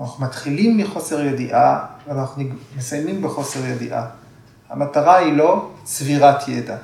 אנחנו 0.00 0.24
מתחילים 0.24 0.76
מחוסר 0.76 1.20
ידיעה 1.20 1.86
ואנחנו 2.06 2.42
מסיימים 2.76 3.22
בחוסר 3.22 3.66
ידיעה. 3.66 4.06
המטרה 4.68 5.16
היא 5.16 5.32
לא 5.32 5.70
צבירת 5.84 6.48
ידע. 6.48 6.76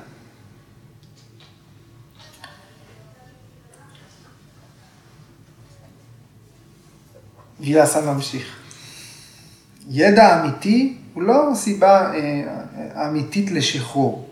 וילסה 7.59 8.13
ממשיך. 8.13 8.59
ידע 9.87 10.41
אמיתי 10.41 10.97
הוא 11.13 11.23
לא 11.23 11.51
סיבה 11.55 12.13
אה, 12.13 13.07
אמיתית 13.07 13.51
לשחרור. 13.51 14.28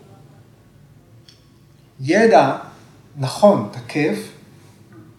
ידע 2.00 2.58
נכון, 3.16 3.70
תקף, 3.72 4.18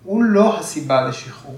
הוא 0.03 0.23
לא 0.23 0.59
הסיבה 0.59 1.07
לשחרור. 1.07 1.57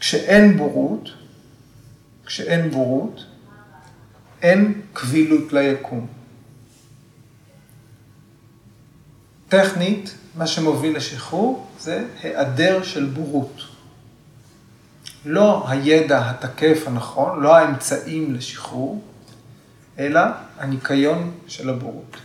כשאין 0.00 0.56
בורות, 0.56 1.08
כשאין 2.26 2.70
בורות, 2.70 3.24
אין 4.42 4.80
קבילות 4.92 5.52
ליקום. 5.52 6.06
טכנית, 9.48 10.14
מה 10.36 10.46
שמוביל 10.46 10.96
לשחרור 10.96 11.66
זה 11.80 12.04
היעדר 12.22 12.82
של 12.82 13.04
בורות. 13.04 13.62
לא 15.24 15.64
הידע 15.68 16.30
התקף 16.30 16.82
הנכון, 16.86 17.42
לא 17.42 17.56
האמצעים 17.56 18.34
לשחרור, 18.34 19.02
אלא 19.98 20.20
הניקיון 20.58 21.30
של 21.46 21.70
הבורות. 21.70 22.16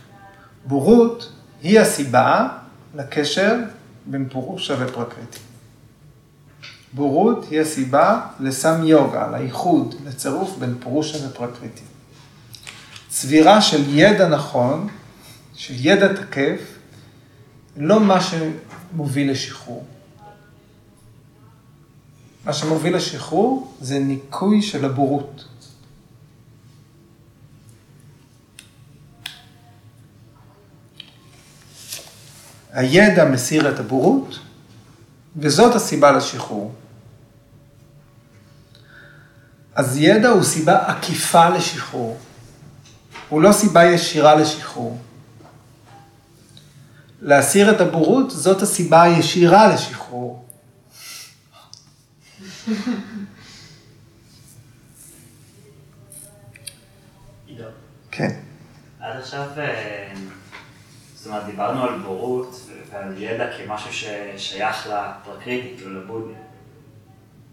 בורות 0.64 1.32
היא 1.62 1.80
הסיבה 1.80 2.48
לקשר 2.94 3.56
בין 4.06 4.28
פורושה 4.28 4.74
ופרקריטי. 4.78 5.38
בורות 6.92 7.46
היא 7.50 7.60
הסיבה 7.60 8.26
לסם 8.40 8.84
יוגה, 8.84 9.30
לאיחוד, 9.30 9.94
לצירוף 10.06 10.56
בין 10.58 10.74
פורושה 10.80 11.28
ופרקריטי. 11.28 11.82
צבירה 13.08 13.60
של 13.60 13.82
ידע 13.88 14.28
נכון, 14.28 14.88
של 15.54 15.74
ידע 15.76 16.12
תקף, 16.12 16.60
לא 17.76 18.00
מה 18.00 18.18
שמוביל 18.20 19.30
לשחרור. 19.30 19.84
מה 22.44 22.52
שמוביל 22.52 22.96
לשחרור 22.96 23.74
זה 23.80 23.98
ניקוי 23.98 24.62
של 24.62 24.84
הבורות. 24.84 25.44
הידע 32.78 33.24
מסיר 33.24 33.70
את 33.70 33.78
הבורות, 33.78 34.38
וזאת 35.36 35.74
הסיבה 35.74 36.10
לשחרור. 36.12 36.74
אז 39.74 39.96
ידע 39.96 40.28
הוא 40.28 40.42
סיבה 40.42 40.86
עקיפה 40.86 41.48
לשחרור, 41.48 42.18
הוא 43.28 43.42
לא 43.42 43.52
סיבה 43.52 43.84
ישירה 43.84 44.34
לשחרור. 44.34 44.98
להסיר 47.22 47.70
את 47.70 47.80
הבורות, 47.80 48.30
זאת 48.30 48.62
הסיבה 48.62 49.02
הישירה 49.02 49.74
לשחרור. 49.74 50.44
כן. 58.10 58.40
עד 59.00 59.16
עכשיו, 59.20 59.46
אה, 59.58 60.12
זאת 61.18 61.26
אומרת, 61.26 61.46
דיברנו 61.46 61.82
על 61.82 61.98
בורות 61.98 62.60
ועל 62.92 63.14
ידע 63.22 63.44
כמשהו 63.56 63.92
ששייך 63.92 64.86
לפרקריטי, 64.86 65.74
כאילו 65.76 66.02
לבודי. 66.02 66.32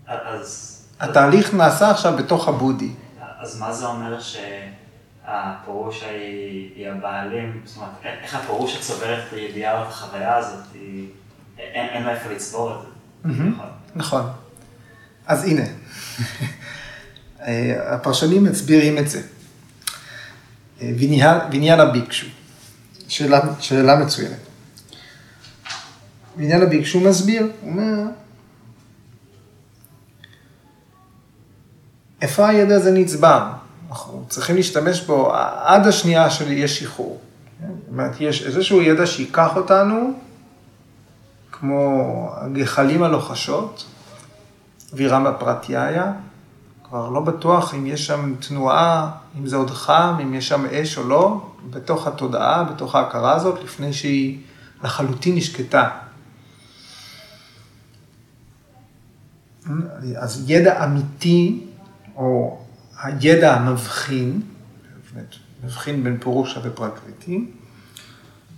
אז, 0.08 0.82
התהליך 1.00 1.54
נעשה 1.54 1.92
עכשיו 1.92 2.18
בתוך 2.18 2.48
הבודי. 2.48 2.90
אז 3.40 3.60
מה 3.60 3.74
זה 3.74 3.86
אומר 3.86 4.20
שהפורושה 4.22 6.10
היא, 6.10 6.72
היא 6.76 6.90
הבעלים? 6.90 7.62
זאת 7.66 7.78
אומרת, 7.78 7.90
איך 8.24 8.36
הפורושה 8.36 8.82
צוברת 8.82 9.24
את 9.28 9.34
הידיעה 9.34 9.78
או 9.78 9.84
את 9.84 9.88
החוויה 9.88 10.38
הזאת? 10.38 10.64
היא, 10.74 11.08
אין, 11.60 11.90
אין 11.90 12.04
לה 12.04 12.14
איפה 12.14 12.30
לצבור 12.30 12.72
את 12.72 12.78
זה. 12.82 12.88
נכון. 13.30 13.70
נכון. 13.96 14.24
אז 15.28 15.44
הנה, 15.44 15.62
אה, 17.42 17.96
הפרשנים 17.96 18.44
מסבירים 18.44 18.98
את 18.98 19.10
זה. 19.10 19.22
אה, 20.82 20.92
ויניאנה 20.98 21.86
ביקשו, 21.86 22.28
שאלה, 23.16 23.40
שאלה 23.60 23.96
מצוינת. 23.96 24.38
ויניאנה 26.38 26.66
ביקשו 26.66 27.00
מסביר, 27.00 27.48
הוא 27.62 27.72
אומר, 27.72 28.04
איפה 32.22 32.48
הידע 32.48 32.76
הזה 32.76 32.92
נצבר? 32.92 33.48
אנחנו 33.90 34.26
צריכים 34.30 34.56
להשתמש 34.56 35.02
בו 35.02 35.34
עד 35.64 35.88
השנייה 35.88 36.30
שיש 36.30 36.80
שחרור. 36.80 37.20
זאת 37.60 37.70
אומרת, 37.92 38.12
יש 38.20 38.46
איזשהו 38.46 38.82
ידע 38.82 39.06
שייקח 39.06 39.56
אותנו, 39.56 40.14
כמו 41.52 42.30
הגחלים 42.36 43.04
הלוחשות, 43.04 43.86
וירמה 44.94 45.34
פרטיהיה, 45.34 46.14
כבר 46.96 47.10
לא 47.10 47.22
בטוח 47.22 47.74
אם 47.74 47.86
יש 47.86 48.08
שם 48.08 48.36
תנועה, 48.40 49.12
אם 49.38 49.48
זה 49.48 49.56
עוד 49.56 49.70
חם, 49.70 50.18
אם 50.24 50.34
יש 50.34 50.48
שם 50.48 50.66
אש 50.66 50.98
או 50.98 51.08
לא, 51.08 51.50
בתוך 51.70 52.08
התודעה, 52.08 52.64
בתוך 52.64 52.96
ההכרה 52.96 53.36
הזאת, 53.36 53.64
לפני 53.64 53.94
שהיא 53.94 54.40
לחלוטין 54.84 55.36
נשקטה. 55.36 55.90
אז 60.18 60.44
ידע 60.48 60.86
אמיתי, 60.86 61.64
או 62.16 62.60
הידע 63.04 63.56
המבחין, 63.56 64.42
מבחין 65.64 66.04
בין 66.04 66.18
פורושה 66.20 66.60
ופרקריטי, 66.64 67.52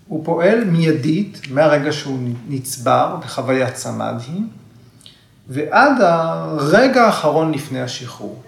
הוא 0.08 0.26
פועל 0.26 0.64
מיידית 0.64 1.42
מהרגע 1.52 1.92
שהוא 1.92 2.30
נצבר 2.48 3.16
בחוויית 3.24 3.76
סמאדהי, 3.76 4.42
ועד 5.50 6.02
הרגע 6.02 7.06
האחרון 7.06 7.52
לפני 7.52 7.82
השחרור. 7.82 8.44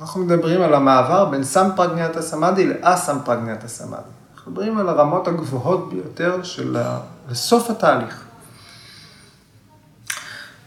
אנחנו 0.00 0.24
מדברים 0.24 0.62
על 0.62 0.74
המעבר 0.74 1.24
בין 1.24 1.44
סמפרגניית 1.44 2.16
הסמאדי 2.16 2.66
לאסמפרגניית 2.66 3.64
הסמאדי. 3.64 4.02
אנחנו 4.34 4.52
מדברים 4.52 4.78
על 4.78 4.88
הרמות 4.88 5.28
הגבוהות 5.28 5.92
ביותר 5.92 6.42
של 6.42 6.76
ה... 6.76 7.00
לסוף 7.30 7.70
התהליך. 7.70 8.24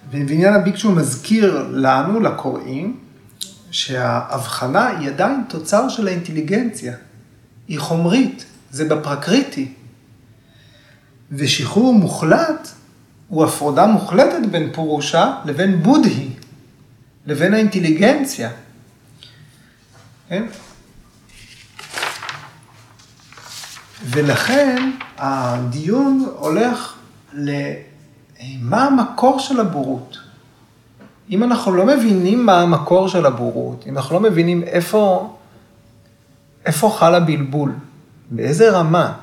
ובעניין 0.09 0.53
הביקשו 0.53 0.91
מזכיר 0.91 1.67
לנו, 1.71 2.19
לקוראים, 2.19 2.99
שההבחנה 3.71 4.88
היא 4.88 5.09
עדיין 5.09 5.43
תוצר 5.49 5.89
של 5.89 6.07
האינטליגנציה. 6.07 6.93
היא 7.67 7.80
חומרית, 7.80 8.45
זה 8.71 8.89
בפרקריטי. 8.89 9.73
ושחרור 11.32 11.93
מוחלט 11.93 12.67
הוא 13.28 13.45
הפרדה 13.45 13.86
מוחלטת 13.86 14.47
בין 14.51 14.73
פורושה 14.73 15.36
לבין 15.45 15.84
בודהי, 15.84 16.30
לבין 17.26 17.53
האינטליגנציה. 17.53 18.49
כן? 20.30 20.45
ולכן 24.03 24.91
הדיון 25.17 26.26
הולך 26.39 26.95
למה 27.34 28.84
המקור 28.84 29.39
של 29.39 29.59
הבורות. 29.59 30.17
אם 31.30 31.43
אנחנו 31.43 31.71
לא 31.71 31.86
מבינים 31.86 32.45
מה 32.45 32.61
המקור 32.61 33.07
של 33.07 33.26
הבורות, 33.26 33.84
אם 33.88 33.97
אנחנו 33.97 34.15
לא 34.15 34.21
מבינים 34.21 34.63
איפה, 34.63 35.36
איפה 36.65 36.95
חל 36.99 37.15
הבלבול, 37.15 37.73
באיזה 38.32 38.71
רמה, 38.71 39.13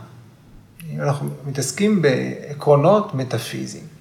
אם 0.90 1.00
אנחנו 1.00 1.28
מתעסקים 1.46 2.02
בעקרונות 2.02 3.14
מטאפיזיים. 3.14 3.91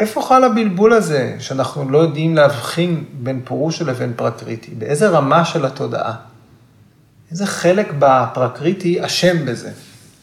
איפה 0.00 0.22
חל 0.22 0.44
הבלבול 0.44 0.92
הזה, 0.92 1.36
שאנחנו 1.38 1.90
לא 1.90 1.98
יודעים 1.98 2.36
להבחין 2.36 3.04
בין 3.22 3.40
פורושה 3.44 3.84
לבין 3.84 4.12
פרקריטי? 4.16 4.70
באיזה 4.70 5.08
רמה 5.08 5.44
של 5.44 5.66
התודעה? 5.66 6.14
איזה 7.30 7.46
חלק 7.46 7.92
בפרקריטי 7.98 9.06
אשם 9.06 9.46
בזה, 9.46 9.70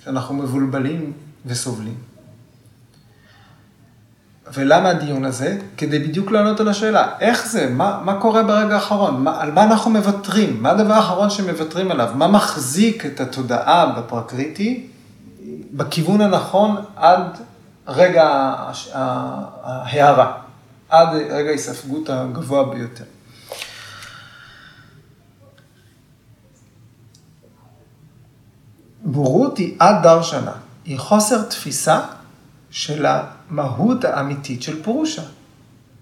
שאנחנו 0.04 0.36
מבולבלים 0.36 1.14
וסובלים? 1.46 1.96
ולמה 4.54 4.90
הדיון 4.90 5.26
הזה? 5.26 5.58
כדי 5.78 6.00
בדיוק 6.00 6.32
לענות 6.32 6.60
על 6.60 6.68
השאלה, 6.68 7.12
איך 7.20 7.48
זה, 7.48 7.70
מה, 7.70 8.02
מה 8.04 8.20
קורה 8.20 8.44
ברגע 8.44 8.76
האחרון, 8.76 9.24
מה, 9.24 9.42
על 9.42 9.52
מה 9.52 9.64
אנחנו 9.64 9.92
מוותרים, 9.92 10.64
מה 10.64 10.70
הדבר 10.70 10.94
האחרון 10.94 11.30
שמוותרים 11.30 11.92
עליו, 11.92 12.10
מה 12.16 12.28
מחזיק 12.28 13.06
את 13.06 13.20
התודעה 13.20 13.86
בפרקריטי 13.98 14.88
בכיוון 15.74 16.22
הנכון 16.22 16.76
עד 16.96 17.38
רגע 17.88 18.24
ההערה, 18.94 20.38
עד 20.90 21.08
רגע 21.16 21.50
ההיספגות 21.50 22.10
הגבוה 22.10 22.64
ביותר. 22.76 23.04
בורות 29.04 29.58
היא 29.58 29.76
עד 29.80 30.04
דר 30.04 30.22
שנה, 30.22 30.54
היא 30.86 31.00
חוסר 31.00 31.42
תפיסה 31.42 32.02
של 32.70 33.06
המהות 33.06 34.04
האמיתית 34.04 34.62
של 34.62 34.84
פורושה. 34.84 35.22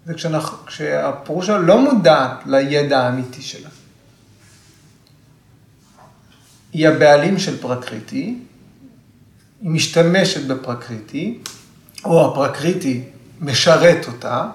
זה 0.05 0.13
כשאנחנו, 0.13 0.57
כשהפורושה 0.65 1.57
לא 1.57 1.81
מודעת 1.81 2.45
לידע 2.45 2.99
האמיתי 2.99 3.41
שלה. 3.41 3.69
היא 6.73 6.88
הבעלים 6.88 7.39
של 7.39 7.61
פרקריטי, 7.61 8.39
היא 9.61 9.69
משתמשת 9.71 10.47
בפרקריטי, 10.47 11.39
או 12.05 12.31
הפרקריטי 12.31 13.03
משרת 13.41 14.07
אותה, 14.07 14.49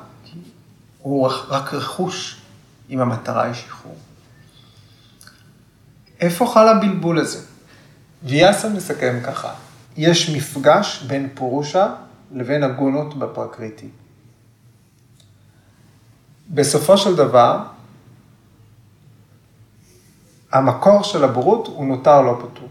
הוא 0.99 1.29
רק 1.49 1.75
רכוש 1.75 2.41
אם 2.91 3.01
המטרה 3.01 3.43
היא 3.43 3.55
שחרור. 3.55 3.97
איפה 6.21 6.47
חל 6.55 6.69
הבלבול 6.69 7.19
הזה? 7.19 7.39
ויאסה 8.23 8.69
מסכם 8.69 9.21
ככה, 9.27 9.55
יש 9.97 10.31
מפגש 10.31 11.03
בין 11.03 11.29
פורושה 11.35 11.95
לבין 12.33 12.63
הגונות 12.63 13.19
בפרקריטי. 13.19 13.89
בסופו 16.51 16.99
של 16.99 17.17
דבר, 17.17 17.59
המקור 20.53 21.03
של 21.03 21.25
הבורות 21.25 21.67
הוא 21.67 21.87
נותר 21.87 22.21
לא 22.21 22.39
פתור. 22.39 22.69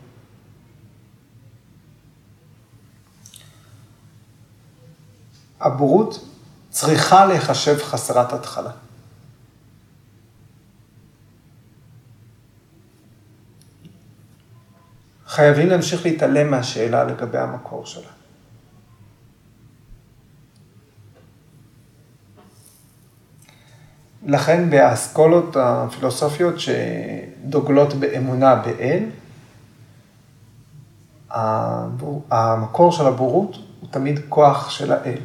הבורות 5.60 6.26
צריכה 6.70 7.26
להיחשב 7.26 7.78
חסרת 7.78 8.34
התחלה. 8.34 8.72
חייבים 15.28 15.70
להמשיך 15.70 16.06
להתעלם 16.06 16.52
מהשאלה 16.52 17.04
לגבי 17.04 17.38
המקור 17.38 17.86
שלה. 17.86 18.10
לכן 24.26 24.70
באסכולות 24.70 25.56
הפילוסופיות 25.60 26.56
שדוגלות 26.60 27.94
באמונה 27.94 28.56
באל, 28.56 29.04
המקור 32.32 32.92
של 32.92 33.08
הבורות 33.08 33.56
הוא 33.82 33.90
תמיד 33.92 34.20
כוח 34.30 34.70
של 34.70 34.92
האל, 34.92 35.20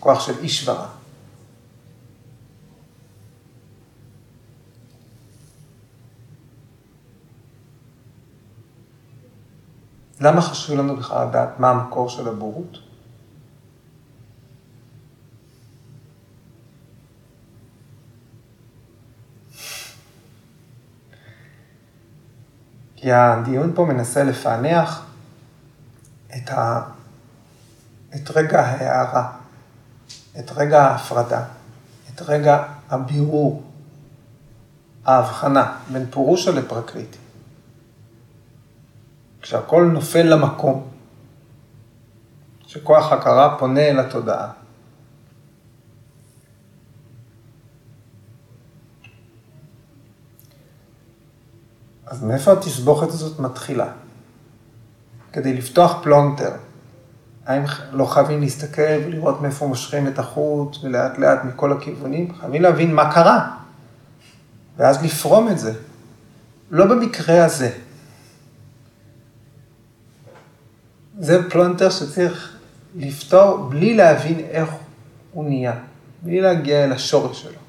כוח 0.00 0.20
של 0.20 0.38
אישברה. 0.38 0.88
למה 10.20 10.40
חשוב 10.40 10.76
לנו 10.78 10.96
בכלל 10.96 11.28
לדעת 11.28 11.60
מה 11.60 11.70
המקור 11.70 12.08
של 12.08 12.28
הבורות? 12.28 12.78
כי 22.96 23.12
הדיון 23.12 23.72
פה 23.74 23.84
מנסה 23.84 24.24
לפענח 24.24 25.06
את, 26.36 26.50
ה... 26.50 26.82
את 28.14 28.30
רגע 28.30 28.60
ההערה, 28.60 29.37
את 30.38 30.50
רגע 30.56 30.82
ההפרדה, 30.82 31.44
את 32.14 32.22
רגע 32.22 32.64
הבירור, 32.90 33.62
ההבחנה 35.04 35.76
בין 35.92 36.06
פורושה 36.10 36.50
לפרקריטי. 36.50 37.18
כשהכול 39.42 39.84
נופל 39.84 40.22
למקום, 40.22 40.88
שכוח 42.66 43.12
הכרה 43.12 43.58
פונה 43.58 43.80
אל 43.80 43.98
התודעה. 43.98 44.52
אז 52.06 52.22
מאיפה 52.22 52.52
התסבוכת 52.52 53.08
הזאת 53.08 53.40
מתחילה? 53.40 53.92
כדי 55.32 55.54
לפתוח 55.54 56.02
פלונטר, 56.02 56.52
האם 57.48 57.62
לא 57.92 58.04
חייבים 58.04 58.40
להסתכל 58.40 58.82
ולראות 59.06 59.42
מאיפה 59.42 59.66
מושכים 59.66 60.06
את 60.06 60.18
החוט 60.18 60.76
ולאט 60.82 61.18
לאט 61.18 61.44
מכל 61.44 61.72
הכיוונים? 61.72 62.34
חייבים 62.40 62.62
להבין 62.62 62.94
מה 62.94 63.12
קרה, 63.12 63.50
ואז 64.76 65.04
לפרום 65.04 65.48
את 65.48 65.58
זה. 65.58 65.72
לא 66.70 66.86
במקרה 66.86 67.44
הזה. 67.44 67.70
זה 71.18 71.50
פלונטר 71.50 71.90
שצריך 71.90 72.56
לפתור 72.96 73.56
בלי 73.56 73.94
להבין 73.94 74.38
איך 74.38 74.70
הוא 75.32 75.44
נהיה, 75.44 75.74
בלי 76.22 76.40
להגיע 76.40 76.84
אל 76.84 76.92
השורש 76.92 77.42
שלו. 77.42 77.67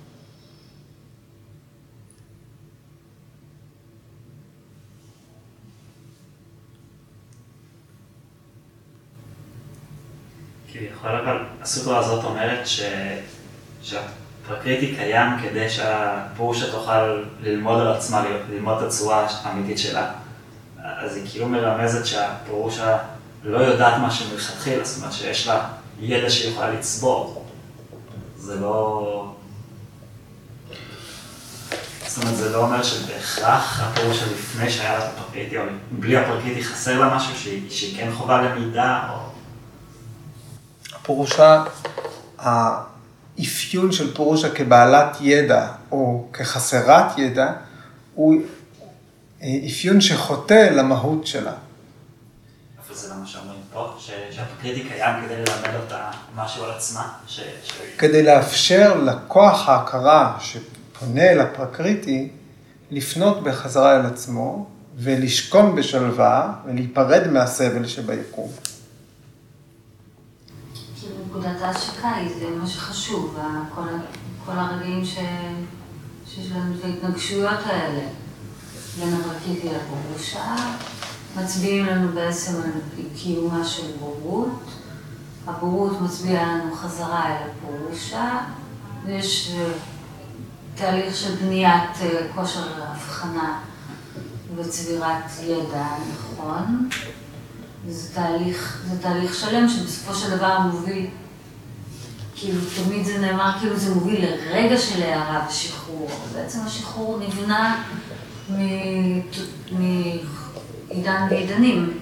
כביכול 11.01 11.19
אבל 11.19 11.43
הסוטרה 11.61 11.97
הזאת 11.99 12.23
אומרת 12.23 12.67
ש... 12.67 12.81
שהפרקריטי 13.81 14.95
קיים 14.95 15.29
כדי 15.43 15.69
שהפורושה 15.69 16.71
תוכל 16.71 17.23
ללמוד 17.41 17.79
על 17.79 17.87
עצמה, 17.87 18.23
ללמוד 18.49 18.77
את 18.77 18.87
הצורה 18.87 19.27
האמיתית 19.43 19.79
שלה. 19.79 20.11
אז 20.83 21.15
היא 21.15 21.25
כאילו 21.29 21.47
מרמזת 21.47 22.05
שהפורושה 22.05 22.97
לא 23.43 23.57
יודעת 23.57 23.93
משהו 24.01 24.25
מלכתחילה, 24.31 24.85
זאת 24.85 24.97
אומרת 24.97 25.13
שיש 25.13 25.47
לה 25.47 25.67
ידע 25.99 26.29
שהיא 26.29 26.51
יכולה 26.51 26.69
לצבור. 26.69 27.45
זה 28.37 28.59
לא... 28.59 29.33
זאת 32.07 32.23
אומרת, 32.23 32.37
זה 32.37 32.49
לא 32.49 32.57
אומר 32.57 32.83
שבהכרח 32.83 33.81
הפירוש 33.83 34.23
לפני 34.23 34.69
שהיה 34.69 34.97
לה 34.97 35.05
את 35.05 35.09
הפרקריטי, 35.17 35.57
או 35.57 35.63
בלי 35.91 36.17
הפרקריטי 36.17 36.63
חסר 36.63 36.99
לה 36.99 37.15
משהו 37.15 37.35
שהיא, 37.35 37.69
שהיא 37.69 37.97
כן 37.97 38.11
חובה 38.13 38.41
למידה, 38.41 38.99
או... 39.09 39.28
פורושה, 41.09 41.63
האפיון 42.37 43.91
של 43.91 44.13
פורושה 44.15 44.49
כבעלת 44.49 45.17
ידע 45.21 45.67
או 45.91 46.27
כחסרת 46.33 47.17
ידע, 47.17 47.51
הוא 48.15 48.41
אפיון 49.39 50.01
שחוטא 50.01 50.69
למהות 50.71 51.27
שלה. 51.27 51.53
איפה 52.77 52.93
זה 52.93 53.09
לא 53.09 53.15
מה 53.15 53.27
שאומרים 53.27 53.59
פה? 53.73 53.93
שהפרקריטי 53.99 54.89
קיים 54.89 55.25
כדי 55.25 55.35
ללמד 55.35 55.81
אותה 55.83 56.11
משהו 56.35 56.63
על 56.63 56.71
עצמה? 56.71 57.11
ש... 57.27 57.39
כדי 57.97 58.23
לאפשר 58.23 59.01
לכוח 59.03 59.69
ההכרה 59.69 60.37
שפונה 60.39 61.23
אל 61.23 61.39
הפרקריטי, 61.39 62.29
לפנות 62.91 63.43
בחזרה 63.43 63.95
אל 63.95 64.05
עצמו 64.05 64.67
ולשכון 64.97 65.75
בשלווה 65.75 66.53
ולהיפרד 66.65 67.27
מהסבל 67.27 67.87
שביקום. 67.87 68.49
נקודת 71.29 71.61
ההשקה 71.61 72.09
היא, 72.09 72.29
זה 72.39 72.49
מה 72.61 72.67
שחשוב, 72.67 73.37
כל, 73.75 73.87
כל 74.45 74.51
הרגעים 74.51 75.05
ש, 75.05 75.17
שיש 76.27 76.51
לנו 76.51 76.75
את 76.79 76.85
ההתנגשויות 76.85 77.59
האלה. 77.65 78.07
בין 78.99 79.13
הפרקליטי 79.13 79.67
לפרושה, 79.67 80.55
מצביעים 81.37 81.85
לנו 81.85 82.11
בעצם 82.13 82.55
על 82.55 82.71
קיומה 83.15 83.65
של 83.65 83.91
בורות, 83.99 84.63
הבורות 85.47 86.01
מצביעה 86.01 86.57
לנו 86.57 86.75
חזרה 86.75 87.25
אל 87.27 87.49
הפרושה, 87.49 88.39
ויש 89.05 89.51
אה, 89.55 89.71
תהליך 90.75 91.15
של 91.15 91.35
בניית 91.35 92.01
אה, 92.01 92.27
כושר 92.35 92.83
הבחנה 92.83 93.59
וצבירת 94.55 95.23
ידע 95.43 95.87
נכון. 96.13 96.89
זה 97.87 98.15
תהליך, 98.15 98.83
זה 98.89 99.01
תהליך 99.01 99.35
שלם 99.35 99.69
שבסופו 99.69 100.13
של 100.13 100.37
דבר 100.37 100.59
מוביל, 100.59 101.05
כאילו 102.35 102.61
תמיד 102.75 103.05
זה 103.05 103.17
נאמר 103.17 103.51
כאילו 103.59 103.77
זה 103.77 103.95
מוביל 103.95 104.25
לרגע 104.25 104.77
של 104.77 105.03
הערה 105.03 105.45
ושחרור, 105.49 106.09
בעצם 106.33 106.59
השחרור 106.65 107.19
נבנה 107.19 107.83
מעידן 109.71 111.27
ועידנים, 111.29 111.99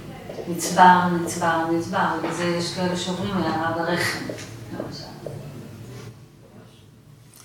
נצבר, 0.48 1.00
נצבר, 1.24 1.72
נצבר, 1.72 2.08
וזה 2.24 2.44
יש 2.44 2.76
כאלה 2.76 2.98
שאומרים 2.98 3.38
הערה 3.38 3.72
ברחם, 3.78 4.26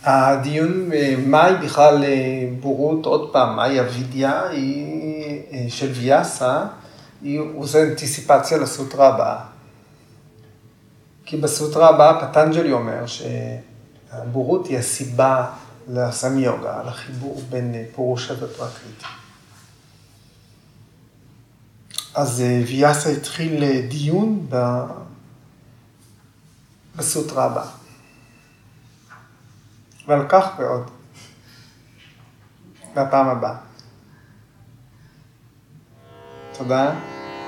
הדיון 0.04 0.92
אה, 0.94 1.14
מהי 1.26 1.56
בכלל 1.56 2.04
אה, 2.04 2.48
בורות, 2.60 3.06
עוד 3.06 3.32
פעם, 3.32 3.56
מהי 3.56 3.80
אבידיה, 3.80 4.48
היא 4.48 5.42
אה, 5.52 5.64
של 5.68 5.86
ויאסה. 5.86 6.64
הוא 7.22 7.62
עושה 7.62 7.82
אנטיסיפציה 7.82 8.58
לסוטרה 8.58 9.08
הבאה. 9.08 9.44
כי 11.24 11.36
בסוטרה 11.36 11.88
הבאה 11.88 12.28
פטנג'לי 12.28 12.72
אומר 12.72 13.04
שהבורות 13.06 14.66
היא 14.66 14.78
הסיבה 14.78 15.50
לסם 15.88 16.38
יוגה, 16.38 16.82
לחיבור 16.82 17.42
בין 17.48 17.74
פורושה 17.94 18.34
ופרקריטי. 18.34 19.04
אז 22.14 22.40
אה, 22.40 22.62
ויאסה 22.66 23.10
התחיל 23.10 23.64
אה, 23.64 23.82
דיון 23.88 24.46
ב... 24.48 24.56
בסוטרה 26.96 27.44
הבאה. 27.44 27.68
ועל 30.06 30.26
כך 30.28 30.46
ועוד. 30.58 30.90
בפעם 32.94 33.28
הבאה. 33.28 33.56
תודה. 36.58 37.11